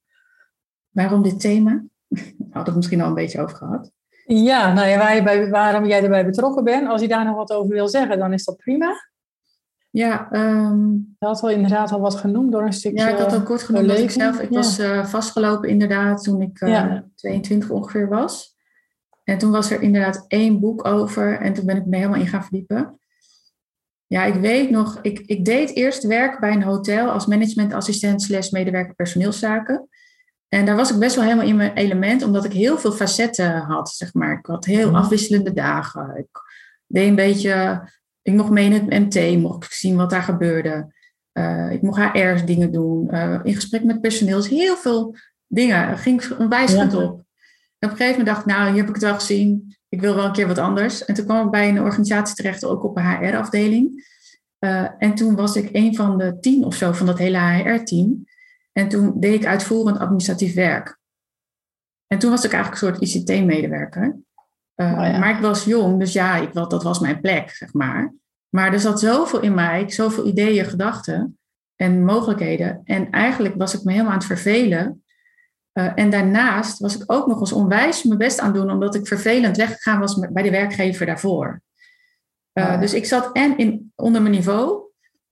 Waarom 0.89 1.21
dit 1.21 1.39
thema? 1.39 1.83
Had 2.51 2.67
ik 2.67 2.75
misschien 2.75 3.01
al 3.01 3.07
een 3.07 3.13
beetje 3.13 3.41
over 3.41 3.55
gehad. 3.55 3.91
Ja, 4.25 4.73
nou 4.73 4.87
ja, 4.87 4.97
waar 4.97 5.23
bij, 5.23 5.49
waarom 5.49 5.85
jij 5.85 6.03
erbij 6.03 6.25
betrokken 6.25 6.63
bent. 6.63 6.87
Als 6.87 7.01
je 7.01 7.07
daar 7.07 7.25
nog 7.25 7.35
wat 7.35 7.51
over 7.51 7.69
wil 7.69 7.87
zeggen, 7.87 8.19
dan 8.19 8.33
is 8.33 8.45
dat 8.45 8.57
prima. 8.57 9.08
Ja, 9.89 10.31
um, 10.31 11.15
je 11.19 11.25
had 11.25 11.41
al 11.41 11.49
inderdaad 11.49 11.91
al 11.91 11.99
wat 11.99 12.15
genoemd 12.15 12.51
door 12.51 12.65
een 12.65 12.73
stukje. 12.73 13.03
Ja, 13.03 13.09
ik 13.09 13.17
had 13.17 13.33
al 13.33 13.43
kort 13.43 13.63
genoemd 13.63 13.87
dat 13.87 13.99
ik 13.99 14.11
zelf. 14.11 14.39
Ik 14.39 14.49
ja. 14.49 14.55
was 14.55 14.79
uh, 14.79 15.05
vastgelopen 15.05 15.69
inderdaad 15.69 16.23
toen 16.23 16.41
ik 16.41 16.61
uh, 16.61 16.69
ja. 16.69 17.05
22 17.15 17.69
ongeveer 17.69 18.07
was. 18.07 18.57
En 19.23 19.37
toen 19.37 19.51
was 19.51 19.71
er 19.71 19.81
inderdaad 19.81 20.25
één 20.27 20.59
boek 20.59 20.85
over 20.85 21.39
en 21.39 21.53
toen 21.53 21.65
ben 21.65 21.77
ik 21.77 21.85
me 21.85 21.95
helemaal 21.95 22.19
in 22.19 22.27
gaan 22.27 22.43
verdiepen. 22.43 22.99
Ja, 24.07 24.23
ik 24.23 24.33
weet 24.33 24.69
nog, 24.69 24.99
ik, 25.01 25.19
ik 25.19 25.45
deed 25.45 25.75
eerst 25.75 26.03
werk 26.03 26.39
bij 26.39 26.51
een 26.51 26.63
hotel 26.63 27.09
als 27.09 27.25
managementassistent 27.25 28.21
slash 28.21 28.49
medewerker 28.49 28.95
personeelszaken. 28.95 29.89
En 30.47 30.65
daar 30.65 30.75
was 30.75 30.91
ik 30.91 30.99
best 30.99 31.15
wel 31.15 31.23
helemaal 31.23 31.45
in 31.45 31.55
mijn 31.55 31.73
element, 31.73 32.23
omdat 32.23 32.45
ik 32.45 32.51
heel 32.51 32.77
veel 32.77 32.91
facetten 32.91 33.57
had, 33.57 33.89
zeg 33.89 34.13
maar. 34.13 34.37
Ik 34.37 34.45
had 34.45 34.65
heel 34.65 34.87
mhm. 34.87 34.95
afwisselende 34.95 35.53
dagen. 35.53 36.17
Ik 36.17 36.27
deed 36.87 37.07
een 37.07 37.15
beetje, 37.15 37.83
ik 38.29 38.37
mocht 38.37 38.49
mee 38.49 38.65
in 38.65 38.71
het 38.71 38.89
MT, 38.89 39.37
mocht 39.37 39.63
ik 39.63 39.71
zien 39.71 39.95
wat 39.95 40.09
daar 40.09 40.23
gebeurde. 40.23 40.93
Uh, 41.33 41.71
ik 41.71 41.81
mocht 41.81 42.01
HR 42.01 42.45
dingen 42.45 42.71
doen, 42.71 43.07
uh, 43.11 43.39
in 43.43 43.55
gesprek 43.55 43.83
met 43.83 44.01
personeel. 44.01 44.37
Dus 44.37 44.47
heel 44.47 44.75
veel 44.75 45.15
dingen. 45.47 45.97
ging 45.97 46.23
een 46.37 46.49
wijsgoed 46.49 46.93
op. 46.93 47.23
En 47.79 47.89
op 47.89 47.91
een 47.91 47.97
gegeven 47.97 48.09
moment 48.09 48.25
dacht 48.25 48.39
ik, 48.39 48.45
nou, 48.45 48.67
hier 48.67 48.77
heb 48.77 48.87
ik 48.87 48.93
het 48.93 49.03
wel 49.03 49.13
gezien. 49.13 49.77
Ik 49.89 50.01
wil 50.01 50.15
wel 50.15 50.25
een 50.25 50.31
keer 50.31 50.47
wat 50.47 50.57
anders. 50.57 51.05
En 51.05 51.13
toen 51.13 51.25
kwam 51.25 51.45
ik 51.45 51.51
bij 51.51 51.69
een 51.69 51.81
organisatie 51.81 52.35
terecht, 52.35 52.65
ook 52.65 52.83
op 52.83 52.97
een 52.97 53.05
HR-afdeling. 53.05 54.07
en 54.97 55.15
toen 55.15 55.35
was 55.35 55.55
ik 55.55 55.69
een 55.71 55.95
van 55.95 56.17
de 56.17 56.39
tien 56.39 56.63
of 56.63 56.75
zo 56.75 56.91
van 56.91 57.05
dat 57.05 57.17
hele 57.17 57.37
HR-team. 57.37 58.25
En 58.71 58.87
toen 58.87 59.19
deed 59.19 59.33
ik 59.33 59.45
uitvoerend 59.45 59.99
administratief 59.99 60.53
werk. 60.53 60.99
En 62.07 62.19
toen 62.19 62.29
was 62.29 62.43
ik 62.43 62.53
eigenlijk 62.53 62.81
een 62.81 62.87
soort 62.87 63.15
ICT-medewerker. 63.15 64.19
Uh, 64.75 65.19
Maar 65.19 65.35
ik 65.35 65.41
was 65.41 65.63
jong, 65.63 65.99
dus 65.99 66.13
ja, 66.13 66.35
ik, 66.35 66.53
dat 66.53 66.83
was 66.83 66.99
mijn 66.99 67.21
plek, 67.21 67.49
zeg 67.49 67.73
maar. 67.73 68.13
Maar 68.49 68.73
er 68.73 68.79
zat 68.79 68.99
zoveel 68.99 69.41
in 69.41 69.53
mij, 69.53 69.89
zoveel 69.89 70.27
ideeën, 70.27 70.65
gedachten 70.65 71.37
en 71.75 72.05
mogelijkheden. 72.05 72.81
En 72.83 73.09
eigenlijk 73.09 73.55
was 73.57 73.73
ik 73.73 73.83
me 73.83 73.91
helemaal 73.91 74.11
aan 74.11 74.17
het 74.17 74.27
vervelen. 74.27 75.03
Uh, 75.73 75.91
en 75.95 76.09
daarnaast 76.09 76.79
was 76.79 76.95
ik 76.95 77.11
ook 77.11 77.27
nog 77.27 77.39
eens 77.39 77.51
onwijs 77.51 78.03
mijn 78.03 78.17
best 78.17 78.39
aan 78.39 78.53
doen, 78.53 78.71
omdat 78.71 78.95
ik 78.95 79.07
vervelend 79.07 79.57
weggegaan 79.57 79.99
was 79.99 80.19
bij 80.31 80.43
de 80.43 80.51
werkgever 80.51 81.05
daarvoor. 81.05 81.61
Uh, 82.53 82.79
Dus 82.79 82.93
ik 82.93 83.05
zat 83.05 83.29
en 83.33 83.57
in, 83.57 83.91
onder 83.95 84.21
mijn 84.21 84.33
niveau, 84.33 84.81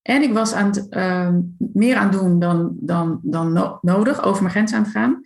en 0.01 0.21
ik 0.21 0.33
was 0.33 0.53
aan 0.53 0.65
het, 0.65 0.87
uh, 0.89 1.29
meer 1.57 1.95
aan 1.95 2.09
het 2.09 2.19
doen 2.19 2.39
dan, 2.39 2.75
dan, 2.79 3.19
dan 3.23 3.53
no 3.53 3.77
nodig, 3.81 4.23
over 4.23 4.41
mijn 4.41 4.53
grens 4.53 4.73
aan 4.73 4.83
het 4.83 4.91
gaan. 4.91 5.21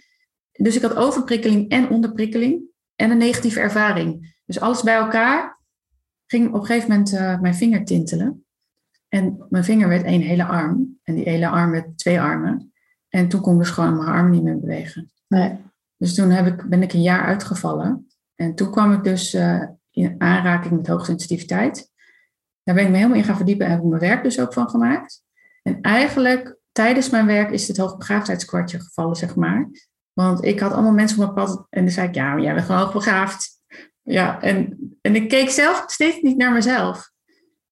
Dus 0.51 0.75
ik 0.75 0.81
had 0.81 0.95
overprikkeling 0.95 1.69
en 1.69 1.89
onderprikkeling 1.89 2.61
en 2.95 3.11
een 3.11 3.17
negatieve 3.17 3.59
ervaring. 3.59 4.35
Dus 4.45 4.59
alles 4.59 4.83
bij 4.83 4.95
elkaar 4.95 5.59
ging 6.31 6.47
op 6.47 6.53
een 6.53 6.65
gegeven 6.65 6.89
moment 6.89 7.13
uh, 7.13 7.39
mijn 7.39 7.55
vinger 7.55 7.85
tintelen. 7.85 8.45
En 9.07 9.45
mijn 9.49 9.63
vinger 9.63 9.87
werd 9.87 10.03
één 10.03 10.21
hele 10.21 10.45
arm. 10.45 10.99
En 11.03 11.15
die 11.15 11.29
hele 11.29 11.47
arm 11.47 11.71
werd 11.71 11.97
twee 11.97 12.21
armen. 12.21 12.73
En 13.09 13.27
toen 13.27 13.41
kon 13.41 13.53
ik 13.53 13.59
dus 13.59 13.69
gewoon 13.69 13.97
mijn 13.97 14.09
arm 14.09 14.29
niet 14.29 14.43
meer 14.43 14.59
bewegen. 14.59 15.11
Nee. 15.27 15.57
Dus 15.97 16.15
toen 16.15 16.29
heb 16.29 16.45
ik, 16.45 16.69
ben 16.69 16.81
ik 16.81 16.93
een 16.93 17.01
jaar 17.01 17.25
uitgevallen. 17.25 18.07
En 18.35 18.55
toen 18.55 18.71
kwam 18.71 18.93
ik 18.93 19.03
dus 19.03 19.33
uh, 19.33 19.63
in 19.89 20.15
aanraking 20.17 20.73
met 20.73 20.87
hoogsensitiviteit. 20.87 21.91
Daar 22.63 22.75
ben 22.75 22.83
ik 22.83 22.89
me 22.89 22.97
helemaal 22.97 23.17
in 23.17 23.23
gaan 23.23 23.35
verdiepen 23.35 23.65
en 23.65 23.71
heb 23.71 23.81
ik 23.81 23.87
mijn 23.87 24.01
werk 24.01 24.23
dus 24.23 24.39
ook 24.39 24.53
van 24.53 24.69
gemaakt. 24.69 25.23
En 25.61 25.81
eigenlijk 25.81 26.57
tijdens 26.71 27.09
mijn 27.09 27.25
werk 27.25 27.51
is 27.51 27.67
het 27.67 27.77
hoogbegaafdheidskwartje 27.77 28.79
gevallen, 28.79 29.15
zeg 29.15 29.35
maar. 29.35 29.69
Want 30.13 30.45
ik 30.45 30.59
had 30.59 30.71
allemaal 30.71 30.93
mensen 30.93 31.17
op 31.17 31.23
mijn 31.23 31.47
pad 31.47 31.65
en 31.69 31.83
dan 31.83 31.93
zei 31.93 32.07
ik, 32.07 32.15
ja, 32.15 32.33
maar 32.33 32.41
jij 32.41 32.53
bent 32.53 32.65
gewoon 32.65 32.81
hoogbegaafd. 32.81 33.60
Ja, 34.11 34.41
en, 34.41 34.77
en 35.01 35.15
ik 35.15 35.29
keek 35.29 35.49
zelf 35.49 35.83
steeds 35.87 36.21
niet 36.21 36.37
naar 36.37 36.51
mezelf. 36.51 37.11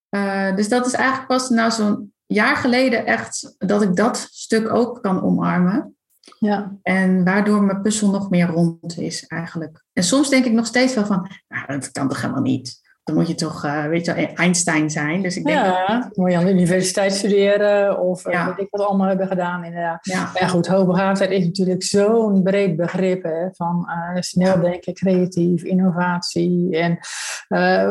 Uh, 0.10 0.56
dus 0.56 0.70
dat 0.70 0.86
is 0.86 0.94
eigenlijk 0.94 1.28
pas 1.28 1.50
nou 1.50 1.72
zo'n 1.72 2.14
jaar 2.26 2.56
geleden 2.56 3.06
echt 3.06 3.56
dat 3.58 3.82
ik 3.82 3.96
dat 3.96 4.28
stuk 4.32 4.74
ook 4.74 5.02
kan 5.02 5.24
omarmen. 5.24 5.96
Ja. 6.40 6.78
En 6.82 7.24
waardoor 7.24 7.64
mijn 7.64 7.82
puzzel 7.82 8.10
nog 8.10 8.30
meer 8.30 8.48
rond 8.48 8.98
is 8.98 9.28
eigenlijk. 9.28 9.84
En 9.94 10.04
soms 10.04 10.30
denk 10.30 10.46
ik 10.46 10.52
nog 10.52 10.66
steeds 10.66 10.94
wel 10.94 11.06
van, 11.06 11.32
nou, 11.48 11.68
dat 11.68 11.92
kan 11.92 12.08
toch 12.08 12.22
helemaal 12.22 12.42
niet 12.42 12.80
dan 13.10 13.18
moet 13.18 13.28
je 13.28 13.36
toch, 13.36 13.66
uh, 13.66 13.86
weet 13.86 14.06
je 14.06 14.12
Einstein 14.14 14.90
zijn. 14.90 15.22
Dus 15.22 15.38
ik 15.38 15.46
denk 15.46 15.58
ja, 15.58 15.88
dat... 15.88 16.18
moet 16.18 16.32
je 16.32 16.38
aan 16.38 16.46
de 16.46 16.52
universiteit 16.52 17.14
studeren 17.14 18.00
of 18.00 18.28
uh, 18.28 18.48
weet 18.48 18.58
ik 18.58 18.68
wat 18.70 18.88
allemaal 18.88 19.08
hebben 19.08 19.28
gedaan 19.28 19.64
inderdaad. 19.64 20.06
Ja, 20.06 20.32
ja 20.34 20.48
goed, 20.48 20.68
hoogbegaafdheid 20.68 21.32
is 21.32 21.46
natuurlijk 21.46 21.84
zo'n 21.84 22.44
breed 22.44 22.76
begrip 22.76 23.24
hè, 23.24 23.48
van 23.52 23.88
uh, 23.88 24.22
snel 24.22 24.60
denken, 24.60 24.94
creatief, 24.94 25.64
innovatie. 25.64 26.78
En 26.78 27.00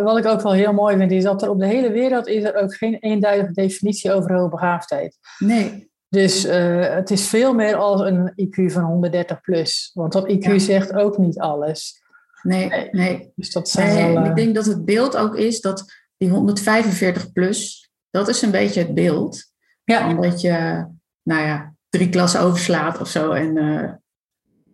wat 0.04 0.18
ik 0.18 0.26
ook 0.26 0.42
wel 0.42 0.52
heel 0.52 0.72
mooi 0.72 0.96
vind 0.96 1.10
is 1.10 1.24
dat 1.24 1.42
er 1.42 1.50
op 1.50 1.58
de 1.58 1.66
hele 1.66 1.90
wereld 1.90 2.26
is 2.26 2.44
er 2.44 2.54
ook 2.54 2.74
geen 2.74 2.94
eenduidige 2.94 3.52
definitie 3.52 4.12
over 4.12 4.34
hoogbegaafdheid. 4.34 5.18
Nee. 5.38 5.90
Dus 6.08 6.42
het 6.42 7.10
is 7.10 7.28
veel 7.28 7.54
meer 7.54 7.76
als 7.76 8.00
een 8.00 8.32
IQ 8.36 8.72
van 8.72 8.82
130 8.82 9.40
plus. 9.40 9.90
Want 9.94 10.12
dat 10.12 10.32
IQ 10.32 10.54
zegt 10.56 10.94
ook 10.94 11.18
niet 11.18 11.38
alles. 11.38 12.02
Nee, 12.48 12.88
nee. 12.90 13.32
Dus 13.34 13.52
dat 13.52 13.68
zijn 13.68 13.94
nee, 13.94 14.14
wel, 14.14 14.22
Ik 14.22 14.28
eh, 14.28 14.34
denk 14.34 14.54
dat 14.54 14.64
het 14.64 14.84
beeld 14.84 15.16
ook 15.16 15.36
is 15.36 15.60
dat 15.60 15.92
die 16.16 16.30
145 16.30 17.32
plus, 17.32 17.90
dat 18.10 18.28
is 18.28 18.42
een 18.42 18.50
beetje 18.50 18.80
het 18.80 18.94
beeld. 18.94 19.44
Ja. 19.84 20.08
Omdat 20.08 20.40
je, 20.40 20.86
nou 21.22 21.42
ja, 21.42 21.74
drie 21.88 22.08
klassen 22.08 22.40
overslaat 22.40 23.00
of 23.00 23.08
zo. 23.08 23.30
En 23.30 23.56
uh, 23.56 23.90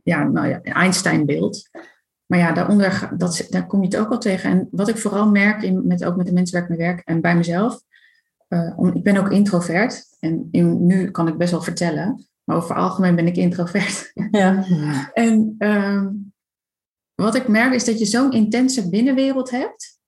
ja, 0.03 0.25
nou 0.25 0.49
ja, 0.49 0.63
Einstein-beeld. 0.63 1.69
Maar 2.27 2.39
ja, 2.39 2.53
daaronder, 2.53 3.11
dat, 3.17 3.47
daar 3.51 3.67
kom 3.67 3.81
je 3.81 3.87
het 3.87 3.97
ook 3.97 4.11
al 4.11 4.19
tegen. 4.19 4.51
En 4.51 4.69
wat 4.71 4.89
ik 4.89 4.99
vooral 4.99 5.31
merk, 5.31 5.63
in, 5.63 5.87
met, 5.87 6.05
ook 6.05 6.17
met 6.17 6.27
de 6.27 6.33
mensen 6.33 6.55
waar 6.55 6.71
ik 6.71 6.77
mee 6.77 6.87
werk 6.87 7.01
en 7.05 7.21
bij 7.21 7.37
mezelf. 7.37 7.83
Uh, 8.49 8.79
om, 8.79 8.93
ik 8.95 9.03
ben 9.03 9.17
ook 9.17 9.31
introvert. 9.31 10.07
En 10.21 10.49
in, 10.51 10.87
nu 10.87 11.11
kan 11.11 11.29
ik 11.29 11.37
best 11.37 11.51
wel 11.51 11.63
vertellen. 11.63 12.27
Maar 12.45 12.57
over 12.57 12.75
algemeen 12.75 13.15
ben 13.15 13.27
ik 13.27 13.37
introvert. 13.37 14.13
Ja. 14.31 14.65
en 15.13 15.55
uh, 15.59 16.07
wat 17.15 17.35
ik 17.35 17.49
merk 17.49 17.75
is 17.75 17.85
dat 17.85 17.99
je 17.99 18.05
zo'n 18.05 18.33
intense 18.33 18.89
binnenwereld 18.91 19.51
hebt. 19.51 19.99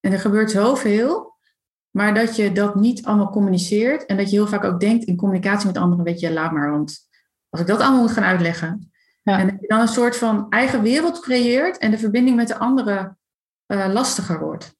En 0.00 0.12
er 0.12 0.18
gebeurt 0.18 0.50
zoveel. 0.50 1.36
Maar 1.90 2.14
dat 2.14 2.36
je 2.36 2.52
dat 2.52 2.74
niet 2.74 3.04
allemaal 3.04 3.30
communiceert. 3.30 4.06
En 4.06 4.16
dat 4.16 4.30
je 4.30 4.36
heel 4.36 4.46
vaak 4.46 4.64
ook 4.64 4.80
denkt 4.80 5.04
in 5.04 5.16
communicatie 5.16 5.66
met 5.66 5.76
anderen. 5.76 6.04
Weet 6.04 6.20
je, 6.20 6.32
laat 6.32 6.52
maar. 6.52 6.70
Want 6.70 7.08
als 7.48 7.60
ik 7.60 7.66
dat 7.66 7.80
allemaal 7.80 8.00
moet 8.00 8.10
gaan 8.10 8.24
uitleggen. 8.24 8.90
Ja. 9.22 9.38
En 9.38 9.46
dat 9.46 9.60
je 9.60 9.66
dan 9.66 9.80
een 9.80 9.88
soort 9.88 10.16
van 10.16 10.46
eigen 10.50 10.82
wereld 10.82 11.20
creëert. 11.20 11.78
En 11.78 11.90
de 11.90 11.98
verbinding 11.98 12.36
met 12.36 12.48
de 12.48 12.58
anderen 12.58 13.18
uh, 13.66 13.92
lastiger 13.92 14.40
wordt. 14.40 14.76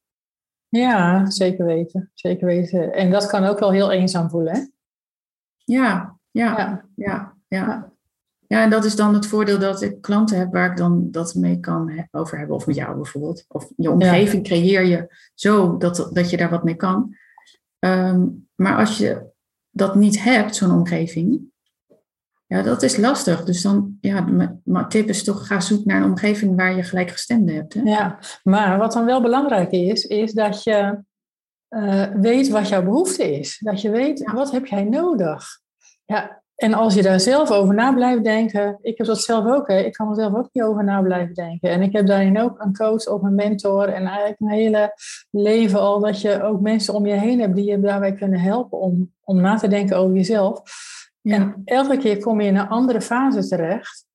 Ja, 0.68 1.30
zeker 1.30 1.64
weten. 1.64 2.10
Zeker 2.14 2.46
weten. 2.46 2.92
En 2.92 3.10
dat 3.10 3.26
kan 3.26 3.44
ook 3.44 3.58
wel 3.58 3.72
heel 3.72 3.90
eenzaam 3.90 4.30
voelen, 4.30 4.54
hè? 4.54 4.60
Ja, 5.64 6.18
ja, 6.30 6.58
ja. 6.58 6.84
ja, 6.94 7.36
ja. 7.48 7.92
Ja, 8.48 8.62
en 8.62 8.70
dat 8.70 8.84
is 8.84 8.96
dan 8.96 9.14
het 9.14 9.26
voordeel 9.26 9.58
dat 9.58 9.82
ik 9.82 10.00
klanten 10.00 10.38
heb 10.38 10.52
waar 10.52 10.70
ik 10.70 10.76
dan 10.76 11.10
dat 11.10 11.34
mee 11.34 11.60
kan 11.60 12.08
over 12.10 12.38
hebben. 12.38 12.56
Of 12.56 12.66
met 12.66 12.76
jou 12.76 12.96
bijvoorbeeld. 12.96 13.44
Of 13.48 13.72
je 13.76 13.90
omgeving 13.90 14.44
creëer 14.44 14.84
je 14.84 15.30
zo 15.34 15.76
dat, 15.76 16.08
dat 16.12 16.30
je 16.30 16.36
daar 16.36 16.50
wat 16.50 16.64
mee 16.64 16.74
kan. 16.74 17.16
Ehm, 17.78 18.26
maar 18.54 18.76
als 18.76 18.98
je 18.98 19.26
dat 19.70 19.94
niet 19.94 20.22
hebt, 20.22 20.56
zo'n 20.56 20.70
omgeving, 20.70 21.40
ja, 22.46 22.62
dat 22.62 22.82
is 22.82 22.96
lastig. 22.96 23.44
Dus 23.44 23.62
dan, 23.62 23.98
ja, 24.00 24.20
mijn 24.64 24.88
tip 24.88 25.08
is 25.08 25.24
toch, 25.24 25.46
ga 25.46 25.60
zoeken 25.60 25.88
naar 25.88 26.02
een 26.02 26.08
omgeving 26.08 26.56
waar 26.56 26.76
je 26.76 26.82
gelijkgestemde 26.82 27.52
hebt. 27.52 27.74
Hè? 27.74 27.80
Ja, 27.80 28.18
maar 28.42 28.78
wat 28.78 28.92
dan 28.92 29.04
wel 29.04 29.22
belangrijk 29.22 29.70
is, 29.70 30.04
is 30.04 30.32
dat 30.32 30.62
je 30.62 30.98
uh, 31.70 32.06
weet 32.14 32.48
wat 32.48 32.68
jouw 32.68 32.82
behoefte 32.82 33.38
is. 33.38 33.58
Dat 33.58 33.80
je 33.80 33.90
weet, 33.90 34.32
wat 34.32 34.50
heb 34.50 34.66
jij 34.66 34.84
nodig? 34.84 35.60
Ja, 36.04 36.42
en 36.58 36.74
als 36.74 36.94
je 36.94 37.02
daar 37.02 37.20
zelf 37.20 37.50
over 37.50 37.74
na 37.74 37.92
blijft 37.92 38.24
denken, 38.24 38.78
ik 38.80 38.98
heb 38.98 39.06
dat 39.06 39.20
zelf 39.20 39.46
ook, 39.46 39.68
hè, 39.68 39.78
ik 39.78 39.92
kan 39.92 40.08
er 40.08 40.14
zelf 40.14 40.34
ook 40.34 40.48
niet 40.52 40.64
over 40.64 40.84
na 40.84 41.02
blijven 41.02 41.34
denken. 41.34 41.70
En 41.70 41.82
ik 41.82 41.92
heb 41.92 42.06
daarin 42.06 42.40
ook 42.40 42.60
een 42.60 42.76
coach 42.76 43.06
of 43.06 43.22
een 43.22 43.34
mentor 43.34 43.88
en 43.88 44.06
eigenlijk 44.06 44.40
een 44.40 44.48
hele 44.48 44.92
leven 45.30 45.80
al 45.80 46.00
dat 46.00 46.20
je 46.20 46.42
ook 46.42 46.60
mensen 46.60 46.94
om 46.94 47.06
je 47.06 47.14
heen 47.14 47.40
hebt 47.40 47.54
die 47.54 47.64
je 47.64 47.80
daarbij 47.80 48.12
kunnen 48.12 48.40
helpen 48.40 48.78
om, 48.78 49.12
om 49.24 49.40
na 49.40 49.56
te 49.56 49.68
denken 49.68 49.96
over 49.96 50.16
jezelf. 50.16 50.62
En 51.22 51.62
elke 51.64 51.96
keer 51.96 52.18
kom 52.18 52.40
je 52.40 52.46
in 52.46 52.56
een 52.56 52.68
andere 52.68 53.00
fase 53.00 53.48
terecht. 53.48 54.06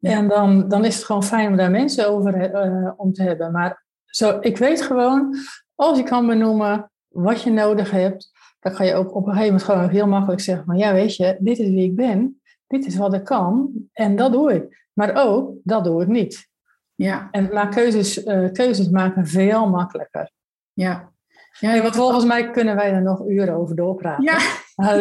En 0.00 0.28
dan, 0.28 0.68
dan 0.68 0.84
is 0.84 0.94
het 0.94 1.04
gewoon 1.04 1.24
fijn 1.24 1.48
om 1.48 1.56
daar 1.56 1.70
mensen 1.70 2.08
over 2.08 2.66
uh, 2.66 2.90
om 2.96 3.12
te 3.12 3.22
hebben. 3.22 3.52
Maar 3.52 3.84
zo, 4.04 4.38
ik 4.40 4.56
weet 4.56 4.82
gewoon, 4.82 5.36
als 5.74 5.98
je 5.98 6.04
kan 6.04 6.26
benoemen 6.26 6.90
wat 7.08 7.42
je 7.42 7.50
nodig 7.50 7.90
hebt, 7.90 8.30
dan 8.66 8.76
ga 8.76 8.84
je 8.84 8.94
ook 8.94 9.14
op 9.14 9.26
een 9.26 9.32
gegeven 9.32 9.46
moment 9.46 9.62
gewoon 9.62 9.88
heel 9.88 10.06
makkelijk 10.06 10.40
zeggen 10.40 10.64
van 10.64 10.76
ja, 10.76 10.92
weet 10.92 11.16
je, 11.16 11.36
dit 11.38 11.58
is 11.58 11.68
wie 11.68 11.84
ik 11.84 11.96
ben, 11.96 12.40
dit 12.66 12.86
is 12.86 12.96
wat 12.96 13.14
ik 13.14 13.24
kan 13.24 13.70
en 13.92 14.16
dat 14.16 14.32
doe 14.32 14.54
ik. 14.54 14.84
Maar 14.92 15.14
ook, 15.14 15.54
dat 15.62 15.84
doe 15.84 16.02
ik 16.02 16.08
niet. 16.08 16.48
Ja. 16.94 17.28
En 17.30 17.48
maar 17.52 17.68
keuzes, 17.68 18.24
uh, 18.24 18.52
keuzes 18.52 18.88
maken 18.88 19.26
veel 19.26 19.68
makkelijker. 19.68 20.30
Ja. 20.72 21.12
Ja, 21.58 21.82
want 21.82 21.96
volgens 21.96 22.24
mij 22.24 22.50
kunnen 22.50 22.76
wij 22.76 22.92
er 22.92 23.02
nog 23.02 23.26
uren 23.28 23.54
over 23.54 23.76
doorpraten. 23.76 24.24
Ja. 24.24 24.38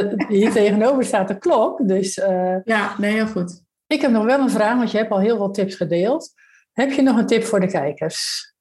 Uh, 0.01 0.13
hier 0.39 0.51
tegenover 0.51 1.03
staat 1.03 1.27
de 1.27 1.37
klok, 1.37 1.87
dus... 1.87 2.17
Uh, 2.17 2.63
ja, 2.63 2.95
nee, 2.97 3.13
heel 3.13 3.27
goed. 3.27 3.63
Ik 3.87 4.01
heb 4.01 4.11
nog 4.11 4.25
wel 4.25 4.39
een 4.39 4.49
vraag, 4.49 4.77
want 4.77 4.91
je 4.91 4.97
hebt 4.97 5.11
al 5.11 5.19
heel 5.19 5.37
veel 5.37 5.51
tips 5.51 5.75
gedeeld. 5.75 6.33
Heb 6.73 6.91
je 6.91 7.01
nog 7.01 7.17
een 7.17 7.27
tip 7.27 7.43
voor 7.43 7.59
de 7.59 7.67
kijkers? 7.67 8.53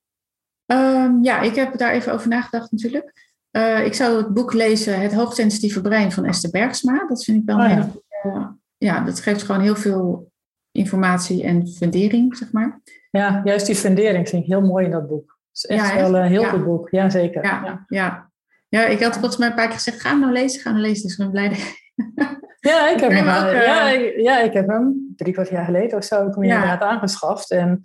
Um, 0.67 1.25
ja, 1.25 1.40
ik 1.40 1.55
heb 1.55 1.79
daar 1.79 1.93
even 1.93 2.12
over 2.12 2.29
nagedacht 2.29 2.73
natuurlijk. 2.73 3.34
Uh, 3.57 3.85
ik 3.85 3.95
zou 3.95 4.17
het 4.17 4.35
boek 4.35 4.53
lezen 4.53 5.01
Het 5.01 5.14
hoogsensitieve 5.14 5.81
brein 5.81 6.12
van 6.12 6.25
Esther 6.25 6.51
Bergsma. 6.51 7.07
Dat 7.09 7.25
vind 7.25 7.38
ik 7.38 7.47
wel 7.47 7.59
oh, 7.59 7.69
ja. 7.69 7.90
Uh, 8.25 8.47
ja, 8.77 9.01
dat 9.01 9.21
geeft 9.21 9.43
gewoon 9.43 9.61
heel 9.61 9.77
veel 9.77 10.33
informatie 10.71 11.43
en 11.43 11.69
fundering, 11.69 12.37
zeg 12.37 12.53
maar. 12.53 12.81
Ja, 13.11 13.40
juist 13.45 13.67
die 13.67 13.75
fundering 13.75 14.29
vind 14.29 14.43
ik 14.43 14.49
heel 14.49 14.61
mooi 14.61 14.85
in 14.85 14.90
dat 14.90 15.09
boek. 15.09 15.38
Het 15.53 15.62
is 15.62 15.64
echt 15.64 15.88
ja, 15.88 15.97
wel 15.97 16.17
een 16.17 16.29
heel 16.29 16.45
goed 16.45 16.64
boek, 16.64 16.90
ja 16.90 17.11
zeker. 17.11 17.45
Ja, 17.45 17.85
ja. 17.88 18.31
ja. 18.69 18.87
ik 18.87 19.03
had 19.03 19.12
volgens 19.12 19.37
mij 19.37 19.49
een 19.49 19.55
paar 19.55 19.67
keer 19.67 19.75
gezegd, 19.75 20.01
ga 20.01 20.11
hem 20.11 20.21
nou 20.21 20.33
lezen, 20.33 20.61
ga 20.61 20.71
hem 20.71 20.81
lezen. 20.81 21.03
Dus 21.03 21.12
ik 21.12 21.19
ben 21.19 21.31
blij 21.31 21.49
Ja, 22.71 22.88
ik 22.88 23.01
heb 23.01 23.11
hem, 23.11 23.29
ook, 23.29 23.53
uh, 23.53 23.64
ja, 23.64 23.88
ik, 23.90 24.21
ja, 24.21 24.40
ik 24.40 24.53
heb 24.53 24.69
hem 24.69 25.12
drie 25.17 25.33
kwart 25.33 25.49
jaar 25.49 25.64
geleden 25.64 25.99
of 25.99 26.05
zo 26.05 26.27
ik 26.27 26.35
hem 26.35 26.43
inderdaad 26.43 26.81
aangeschaft. 26.81 27.51
En 27.51 27.81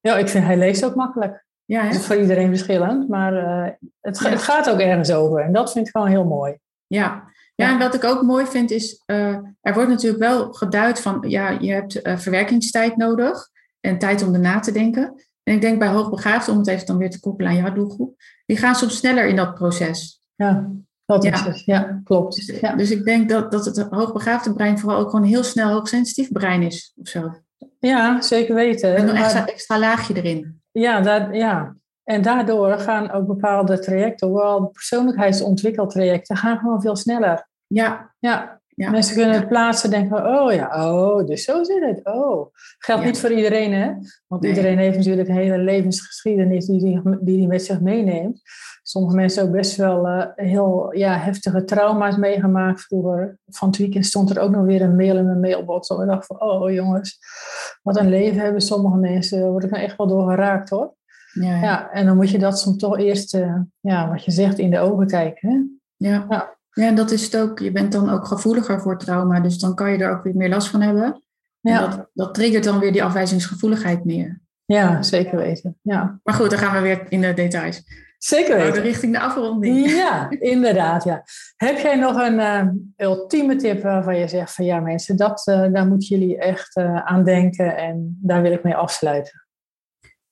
ja, 0.00 0.16
ik 0.16 0.28
vind 0.28 0.44
hij 0.44 0.56
leest 0.56 0.84
ook 0.84 0.94
makkelijk. 0.94 1.43
Ja, 1.64 1.82
het 1.82 1.94
is 1.94 2.06
voor 2.06 2.16
iedereen 2.16 2.48
verschillend, 2.48 3.08
maar 3.08 3.32
uh, 3.32 3.72
het, 4.00 4.18
het, 4.18 4.42
gaat 4.42 4.70
ook 4.70 4.78
ergens 4.78 5.12
over. 5.12 5.40
En 5.40 5.52
dat 5.52 5.72
vind 5.72 5.86
ik 5.86 5.92
gewoon 5.92 6.10
heel 6.10 6.24
mooi. 6.24 6.58
Ja, 6.86 7.32
Ja, 7.54 7.70
en 7.70 7.78
wat 7.78 7.94
ik 7.94 8.04
ook 8.04 8.22
mooi 8.22 8.46
vind 8.46 8.70
is, 8.70 9.02
uh, 9.06 9.38
er 9.60 9.74
wordt 9.74 9.88
natuurlijk 9.88 10.22
wel 10.22 10.52
geduid 10.52 11.00
van, 11.00 11.24
ja, 11.28 11.50
je 11.50 11.72
hebt 11.72 12.06
uh, 12.06 12.16
verwerkingstijd 12.16 12.96
nodig 12.96 13.48
en 13.80 13.98
tijd 13.98 14.22
om 14.22 14.34
erna 14.34 14.60
te 14.60 14.72
denken. 14.72 15.22
En 15.42 15.54
ik 15.54 15.60
denk 15.60 15.78
bij 15.78 15.88
hoogbegaafden, 15.88 16.52
om 16.52 16.58
het 16.58 16.68
even 16.68 16.86
dan 16.86 16.98
weer 16.98 17.10
te 17.10 17.20
koppelen 17.20 17.50
aan 17.50 17.58
jouw 17.58 17.72
doelgroep, 17.72 18.16
die 18.46 18.56
gaan 18.56 18.74
soms 18.74 18.96
sneller 18.96 19.26
in 19.26 19.36
dat 19.36 19.54
proces. 19.54 20.20
Ja, 20.34 20.70
dat 21.04 21.24
is. 21.24 21.64
Ja, 21.64 22.00
klopt. 22.04 22.34
Dus, 22.34 22.60
ja. 22.60 22.74
dus 22.74 22.90
ik 22.90 23.04
denk 23.04 23.28
dat, 23.28 23.52
dat 23.52 23.64
het 23.64 23.86
hoogbegaafde 23.90 24.54
brein 24.54 24.78
vooral 24.78 24.98
ook 24.98 25.10
gewoon 25.10 25.24
heel 25.24 25.44
snel 25.44 25.72
hoogsensitief 25.72 26.32
brein 26.32 26.62
is 26.62 26.92
of 26.96 27.08
zo. 27.08 27.42
Ja, 27.78 28.20
zeker 28.20 28.54
weten. 28.54 28.96
En 28.96 29.08
een 29.08 29.16
extra, 29.16 29.46
extra 29.46 29.78
laagje 29.78 30.14
erin. 30.14 30.62
Ja, 30.80 31.00
dat, 31.00 31.28
ja, 31.32 31.76
en 32.04 32.22
daardoor 32.22 32.78
gaan 32.78 33.10
ook 33.10 33.26
bepaalde 33.26 33.78
trajecten, 33.78 34.28
hoewel 34.28 34.66
persoonlijkheidsontwikkeltrajecten, 34.66 36.36
gaan 36.36 36.58
gewoon 36.58 36.80
veel 36.80 36.96
sneller. 36.96 37.48
Ja. 37.66 38.14
Ja. 38.18 38.60
ja. 38.68 38.90
Mensen 38.90 39.16
kunnen 39.16 39.34
het 39.34 39.48
plaatsen 39.48 39.90
denken, 39.90 40.26
oh 40.26 40.52
ja, 40.52 40.92
oh, 40.92 41.26
dus 41.26 41.44
zo 41.44 41.62
zit 41.62 41.84
het. 41.84 42.00
Oh. 42.04 42.52
Geldt 42.78 43.02
Ja. 43.02 43.08
niet 43.08 43.18
voor 43.18 43.32
iedereen, 43.32 43.72
hè? 43.72 43.92
Want 44.26 44.42
Nee. 44.42 44.50
iedereen 44.50 44.78
heeft 44.78 44.96
natuurlijk 44.96 45.28
een 45.28 45.34
hele 45.34 45.58
levensgeschiedenis 45.58 46.66
die 46.66 46.78
die, 46.80 47.00
die 47.02 47.36
die 47.36 47.46
met 47.48 47.64
zich 47.64 47.80
meeneemt. 47.80 48.40
Sommige 48.82 49.16
mensen 49.16 49.42
ook 49.42 49.50
best 49.50 49.76
wel 49.76 50.06
eh, 50.06 50.26
heel 50.34 50.94
ja, 50.96 51.18
heftige 51.18 51.64
trauma's 51.64 52.16
meegemaakt 52.16 52.80
vroeger. 52.82 53.38
Van 53.46 53.68
het 53.68 53.76
weekend 53.78 54.06
stond 54.06 54.30
er 54.30 54.38
ook 54.38 54.50
nog 54.50 54.64
weer 54.64 54.82
een 54.82 54.96
mail 54.96 55.16
in 55.16 55.26
mijn 55.26 55.40
mailbox. 55.40 55.88
En 55.88 56.00
ik 56.00 56.06
dacht 56.06 56.26
van, 56.26 56.40
oh 56.40 56.70
jongens, 56.70 57.18
wat 57.84 57.96
een 57.96 58.08
leven 58.08 58.40
hebben 58.40 58.60
sommige 58.60 58.96
mensen. 58.96 59.40
Daar 59.40 59.50
word 59.50 59.64
ik 59.64 59.70
nou 59.70 59.82
echt 59.82 59.96
wel 59.96 60.06
door 60.06 60.28
geraakt 60.28 60.70
hoor. 60.70 60.94
Ja, 61.32 61.42
ja. 61.42 61.60
Ja, 61.62 61.90
en 61.90 62.06
dan 62.06 62.16
moet 62.16 62.30
je 62.30 62.38
dat 62.38 62.58
soms 62.58 62.76
toch 62.76 62.98
eerst, 62.98 63.34
eh, 63.34 63.56
ja, 63.80 64.08
wat 64.08 64.24
je 64.24 64.30
zegt, 64.30 64.58
in 64.58 64.70
de 64.70 64.78
ogen 64.78 65.06
kijken. 65.06 65.48
Hè? 65.50 65.56
Ja. 66.08 66.26
Ja. 66.28 66.56
ja, 66.70 66.86
en 66.86 66.94
dat 66.94 67.10
is 67.10 67.24
het 67.24 67.36
ook. 67.36 67.58
Je 67.58 67.72
bent 67.72 67.92
dan 67.92 68.10
ook 68.10 68.26
gevoeliger 68.26 68.80
voor 68.80 68.98
trauma, 68.98 69.40
dus 69.40 69.58
dan 69.58 69.74
kan 69.74 69.90
je 69.90 69.98
er 69.98 70.10
ook 70.10 70.22
weer 70.22 70.36
meer 70.36 70.48
last 70.48 70.68
van 70.68 70.80
hebben. 70.80 71.22
Ja. 71.60 71.82
En 71.82 71.90
dat, 71.90 72.08
dat 72.12 72.34
triggert 72.34 72.64
dan 72.64 72.78
weer 72.78 72.92
die 72.92 73.04
afwijzingsgevoeligheid 73.04 74.04
meer. 74.04 74.40
Ja, 74.66 75.02
zeker 75.02 75.36
weten. 75.36 75.78
Ja, 75.82 76.20
Maar 76.22 76.34
goed, 76.34 76.50
dan 76.50 76.58
gaan 76.58 76.74
we 76.74 76.80
weer 76.80 77.06
in 77.08 77.20
de 77.20 77.34
details. 77.34 77.82
zeker 78.18 78.56
We 78.56 78.62
weten. 78.62 78.82
richting 78.82 79.12
de 79.12 79.20
afronding. 79.20 79.90
Ja, 79.90 80.30
inderdaad. 80.54 81.04
Ja. 81.04 81.22
Heb 81.56 81.78
jij 81.78 81.96
nog 81.96 82.16
een 82.16 82.38
eh, 82.38 82.66
ultieme 82.96 83.56
tip 83.56 83.82
waarvan 83.82 84.16
je 84.18 84.28
zegt 84.28 84.54
van 84.54 84.64
ja 84.64 84.80
mensen, 84.80 85.16
dat, 85.16 85.46
eh, 85.46 85.72
daar 85.72 85.86
moeten 85.86 86.08
jullie 86.08 86.38
echt 86.38 86.76
eh, 86.76 86.96
aan 86.96 87.24
denken 87.24 87.76
en 87.76 88.18
daar 88.22 88.42
wil 88.42 88.52
ik 88.52 88.62
mee 88.62 88.74
afsluiten. 88.74 89.46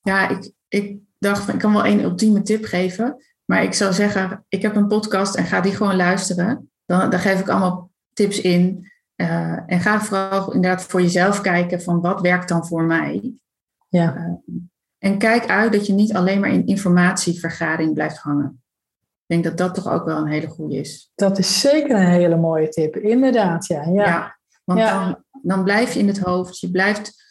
Ja, 0.01 0.29
ik, 0.29 0.53
ik 0.69 0.99
dacht, 1.19 1.45
van, 1.45 1.55
ik 1.55 1.61
kan 1.61 1.73
wel 1.73 1.85
één 1.85 2.03
ultieme 2.03 2.43
tip 2.43 2.65
geven. 2.65 3.17
Maar 3.45 3.63
ik 3.63 3.75
zou 3.75 3.93
zeggen, 3.93 4.45
ik 4.49 4.63
heb 4.63 4.77
een 4.77 4.87
podcast 4.89 5.35
en 5.35 5.45
ga 5.45 5.61
die 5.61 5.75
gewoon 5.77 5.97
luisteren. 5.97 6.71
Dan, 6.85 7.11
daar 7.11 7.21
geef 7.21 7.41
ik 7.41 7.49
allemaal 7.49 7.91
tips 8.13 8.41
in. 8.41 8.91
Eh, 9.15 9.59
en 9.67 9.81
ga 9.81 10.01
vooral 10.01 10.53
inderdaad 10.53 10.83
voor 10.85 11.03
jezelf 11.03 11.41
kijken 11.41 11.83
van 11.83 12.01
wat 12.01 12.21
werkt 12.21 12.49
dan 12.49 12.67
voor 12.67 12.83
mij. 12.83 13.35
Ja, 13.93 14.41
En 14.99 15.19
kijk 15.19 15.47
uit 15.47 15.73
dat 15.73 15.87
je 15.87 15.93
niet 15.93 16.15
alleen 16.15 16.41
maar 16.41 16.51
in 16.51 16.67
informatievergaring 16.67 17.95
blijft 17.95 18.19
hangen. 18.19 18.63
Ik 19.01 19.43
denk 19.43 19.45
dat 19.45 19.57
dat 19.57 19.75
toch 19.75 19.93
ook 19.93 20.05
wel 20.05 20.17
een 20.17 20.31
hele 20.31 20.47
goede 20.47 20.77
is. 20.77 21.13
dat 21.15 21.39
is 21.39 21.61
zeker 21.61 21.91
een 21.97 22.07
hele 22.07 22.37
mooie 22.37 22.69
tip. 22.69 22.97
Inderdaad, 22.97 23.67
ja. 23.67 23.85
ja. 23.85 24.39
want 24.65 24.79
Ja. 24.79 25.05
Dan, 25.05 25.25
dan 25.43 25.65
blijf 25.65 25.93
je 25.93 26.01
in 26.01 26.07
het 26.07 26.19
hoofd. 26.19 26.59
Je 26.59 26.71
blijft 26.71 27.23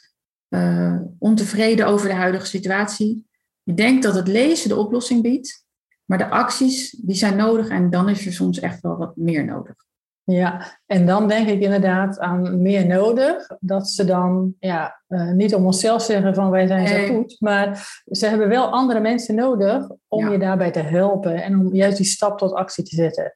eh, 0.48 1.00
ontevreden 1.20 1.88
over 1.88 2.08
de 2.08 2.16
huidige 2.16 2.46
situatie. 2.46 3.28
Je 3.64 3.74
denkt 3.74 4.04
dat 4.04 4.16
het 4.16 4.28
lezen 4.28 4.70
de 4.70 4.76
oplossing 4.76 5.22
biedt. 5.22 5.66
Maar 6.06 6.18
de 6.18 6.30
acties 6.30 6.90
die 6.90 7.16
zijn 7.16 7.36
nodig 7.36 7.68
en 7.68 7.90
dan 7.90 8.10
is 8.10 8.26
er 8.26 8.34
soms 8.34 8.60
echt 8.60 8.82
wel 8.82 8.98
wat 8.98 9.16
meer 9.16 9.46
nodig. 9.46 9.76
Ja, 10.24 10.80
en 10.86 11.06
dan 11.06 11.28
denk 11.28 11.48
ik 11.48 11.62
inderdaad 11.62 12.20
aan 12.20 12.62
meer 12.62 12.88
nodig. 12.88 13.48
Dat 13.60 13.90
ze 13.90 14.06
dan 14.06 14.54
ja, 14.60 15.02
eh, 15.08 15.32
niet 15.32 15.56
om 15.56 15.66
onszelf 15.66 16.02
zeggen 16.02 16.36
van 16.36 16.50
wij 16.50 16.68
zijn 16.68 16.88
zo 16.88 17.14
goed. 17.16 17.36
Maar 17.40 17.88
ze 18.06 18.28
hebben 18.28 18.50
wel 18.50 18.70
andere 18.70 19.00
mensen 19.00 19.36
nodig 19.36 19.88
om 20.08 20.26
Ja. 20.26 20.32
je 20.32 20.38
daarbij 20.40 20.72
te 20.72 20.80
helpen. 20.80 21.44
En 21.44 21.60
om 21.60 21.74
juist 21.76 21.98
die 21.98 22.06
stap 22.06 22.38
tot 22.38 22.54
actie 22.54 22.84
te 22.84 22.96
zetten. 22.96 23.36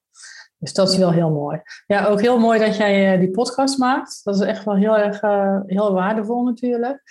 Dus 0.57 0.73
dat 0.73 0.91
is 0.91 0.97
wel 0.97 1.11
heel 1.11 1.31
mooi. 1.31 1.61
Ja, 1.87 2.05
ook 2.05 2.21
heel 2.21 2.39
mooi 2.39 2.59
dat 2.59 2.77
jij 2.77 3.13
eh, 3.13 3.19
die 3.19 3.31
podcast 3.31 3.77
maakt. 3.77 4.19
Dat 4.23 4.35
is 4.35 4.41
echt 4.41 4.63
wel 4.63 4.75
heel 4.75 4.97
erg 4.97 5.21
eh, 5.21 5.59
heel 5.65 5.93
waardevol 5.93 6.43
natuurlijk. 6.43 7.01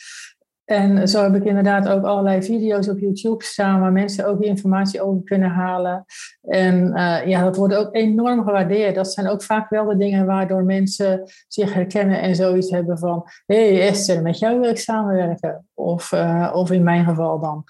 En 0.64 1.08
zo 1.08 1.22
heb 1.22 1.34
ik 1.34 1.44
inderdaad 1.44 1.88
ook 1.88 2.04
allerlei 2.04 2.42
video's 2.42 2.88
op 2.88 2.98
YouTube 2.98 3.44
staan 3.44 3.80
waar 3.80 3.92
mensen 3.92 4.26
ook 4.26 4.40
informatie 4.40 5.02
over 5.02 5.22
kunnen 5.22 5.50
halen. 5.50 6.04
En 6.42 6.92
eh, 6.92 7.26
ja, 7.26 7.42
dat 7.42 7.56
wordt 7.56 7.74
ook 7.74 7.94
enorm 7.94 8.44
gewaardeerd. 8.44 8.94
Dat 8.94 9.12
zijn 9.12 9.28
ook 9.28 9.42
vaak 9.42 9.70
wel 9.70 9.84
de 9.84 9.96
dingen 9.96 10.26
waardoor 10.26 10.64
mensen 10.64 11.22
zich 11.48 11.72
herkennen 11.74 12.20
en 12.20 12.36
zoiets 12.36 12.70
hebben 12.70 12.98
van... 12.98 13.22
Hé 13.46 13.74
hey 13.74 13.88
Esther, 13.88 14.22
met 14.22 14.38
jou 14.38 14.60
wil 14.60 14.70
ik 14.70 14.78
samenwerken. 14.78 15.68
Of, 15.74 16.12
eh, 16.12 16.52
of 16.54 16.70
in 16.70 16.82
mijn 16.82 17.04
geval 17.04 17.40
dan. 17.40 17.64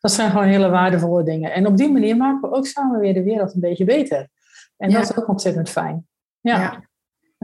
Dat 0.00 0.12
zijn 0.12 0.30
gewoon 0.30 0.46
hele 0.46 0.68
waardevolle 0.68 1.22
dingen. 1.22 1.52
En 1.52 1.66
op 1.66 1.76
die 1.76 1.92
manier 1.92 2.16
maken 2.16 2.50
we 2.50 2.56
ook 2.56 2.66
samen 2.66 3.00
weer 3.00 3.14
de 3.14 3.22
wereld 3.22 3.54
een 3.54 3.60
beetje 3.60 3.84
beter. 3.84 4.28
En 4.76 4.90
Ja. 4.90 4.98
dat 4.98 5.10
is 5.10 5.16
ook 5.16 5.28
ontzettend 5.28 5.70
fijn. 5.70 6.06
Ja, 6.40 6.58
Ja. 6.60 6.92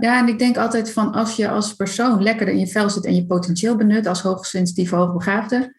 Ja, 0.01 0.19
en 0.19 0.29
ik 0.29 0.39
denk 0.39 0.57
altijd 0.57 0.93
van 0.93 1.13
als 1.13 1.37
je 1.37 1.49
als 1.49 1.75
persoon 1.75 2.23
lekker 2.23 2.49
in 2.49 2.59
je 2.59 2.67
vel 2.67 2.91
zit 2.91 3.05
en 3.05 3.15
je 3.15 3.27
potentieel 3.27 3.77
benut 3.77 4.07
als 4.07 4.23
hoogsensitieve, 4.23 4.97
hoogbegaafde, 4.97 5.79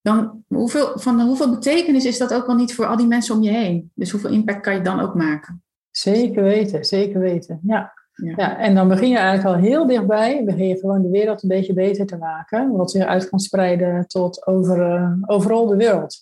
dan 0.00 0.44
hoeveel, 0.46 0.98
van 0.98 1.20
hoeveel 1.20 1.50
betekenis 1.50 2.04
is 2.04 2.18
dat 2.18 2.34
ook 2.34 2.46
wel 2.46 2.56
niet 2.56 2.74
voor 2.74 2.86
al 2.86 2.96
die 2.96 3.06
mensen 3.06 3.34
om 3.34 3.42
je 3.42 3.50
heen? 3.50 3.90
Dus 3.94 4.10
hoeveel 4.10 4.30
impact 4.30 4.60
kan 4.60 4.74
je 4.74 4.82
dan 4.82 5.00
ook 5.00 5.14
maken? 5.14 5.62
zeker 5.90 6.42
weten, 6.42 6.84
zeker 6.84 7.20
weten. 7.20 7.60
Ja. 7.62 7.98
Ja. 8.14 8.34
Ja, 8.36 8.58
en 8.58 8.74
dan 8.74 8.88
begin 8.88 9.08
je 9.08 9.16
eigenlijk 9.16 9.56
al 9.56 9.62
heel 9.62 9.86
dichtbij. 9.86 10.44
Begin 10.44 10.68
je 10.68 10.78
gewoon 10.78 11.02
de 11.02 11.10
wereld 11.10 11.42
een 11.42 11.48
beetje 11.48 11.72
beter 11.72 12.06
te 12.06 12.16
maken. 12.16 12.70
Wat 12.76 12.90
zich 12.90 13.04
uit 13.04 13.28
kan 13.28 13.38
spreiden 13.38 14.06
tot 14.06 14.46
over, 14.46 14.94
eh, 14.94 15.12
overal 15.26 15.66
de 15.66 15.76
wereld. 15.76 16.16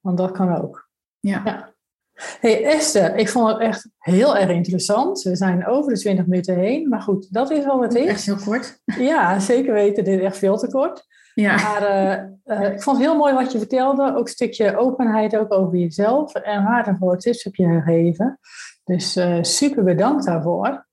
Want 0.00 0.18
dat 0.18 0.30
kan 0.30 0.56
ook. 0.62 0.88
Ja. 1.18 1.42
Ja. 1.44 1.74
Hey 2.16 2.64
Esther, 2.64 3.16
ik 3.16 3.28
vond 3.28 3.48
het 3.48 3.58
echt 3.58 3.88
heel 3.98 4.36
erg 4.36 4.50
interessant. 4.50 5.22
We 5.22 5.36
zijn 5.36 5.66
over 5.66 5.92
de 5.92 5.98
20 5.98 6.26
minuten 6.26 6.58
heen. 6.58 6.88
Maar 6.88 7.00
goed, 7.00 7.32
dat 7.32 7.50
is 7.50 7.66
al 7.66 7.78
wat 7.78 7.92
het 7.92 8.06
Echt 8.06 8.18
is. 8.18 8.26
heel 8.26 8.36
kort. 8.44 8.80
Ja, 8.98 9.38
zeker 9.38 9.72
weten. 9.72 10.04
Dit 10.04 10.18
is 10.18 10.24
echt 10.24 10.38
veel 10.38 10.56
te 10.56 10.68
kort. 10.68 11.06
Ja. 11.34 11.54
Maar 11.54 11.82
eh, 11.82 12.12
eh, 12.44 12.72
ik 12.72 12.82
vond 12.82 12.96
het 12.96 13.06
heel 13.06 13.16
mooi 13.16 13.34
wat 13.34 13.52
je 13.52 13.58
vertelde. 13.58 14.14
Ook 14.16 14.26
een 14.26 14.32
stukje 14.32 14.76
openheid 14.76 15.36
ook 15.36 15.52
over 15.52 15.78
jezelf. 15.78 16.34
En 16.34 16.64
waardevolle 16.64 17.16
tips 17.16 17.44
heb 17.44 17.54
je 17.54 17.66
gegeven. 17.66 18.38
Dus 18.84 19.16
eh, 19.16 19.38
super 19.42 19.84
bedankt 19.84 20.24
daarvoor. 20.26 20.86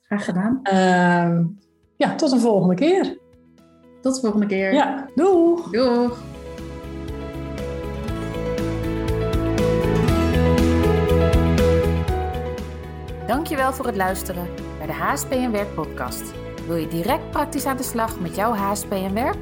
Graag 0.00 0.24
gedaan. 0.24 0.60
Ehm, 0.62 1.44
ja, 1.96 2.14
tot 2.14 2.32
een 2.32 2.40
volgende 2.40 2.74
keer. 2.74 3.18
Tot 4.00 4.14
de 4.14 4.20
volgende 4.20 4.46
keer. 4.46 4.72
Ja, 4.72 5.08
doeg! 5.14 5.70
Doeg! 5.70 6.18
Dankjewel 13.30 13.72
voor 13.72 13.86
het 13.86 13.96
luisteren 13.96 14.48
naar 14.78 14.86
de 14.86 14.92
HSP 14.92 15.30
en 15.30 15.52
Werk 15.52 15.74
podcast. 15.74 16.22
Wil 16.66 16.76
je 16.76 16.88
direct 16.88 17.30
praktisch 17.30 17.64
aan 17.64 17.76
de 17.76 17.82
slag 17.82 18.20
met 18.20 18.36
jouw 18.36 18.52
HSP 18.52 18.92
en 18.92 19.14
Werk? 19.14 19.36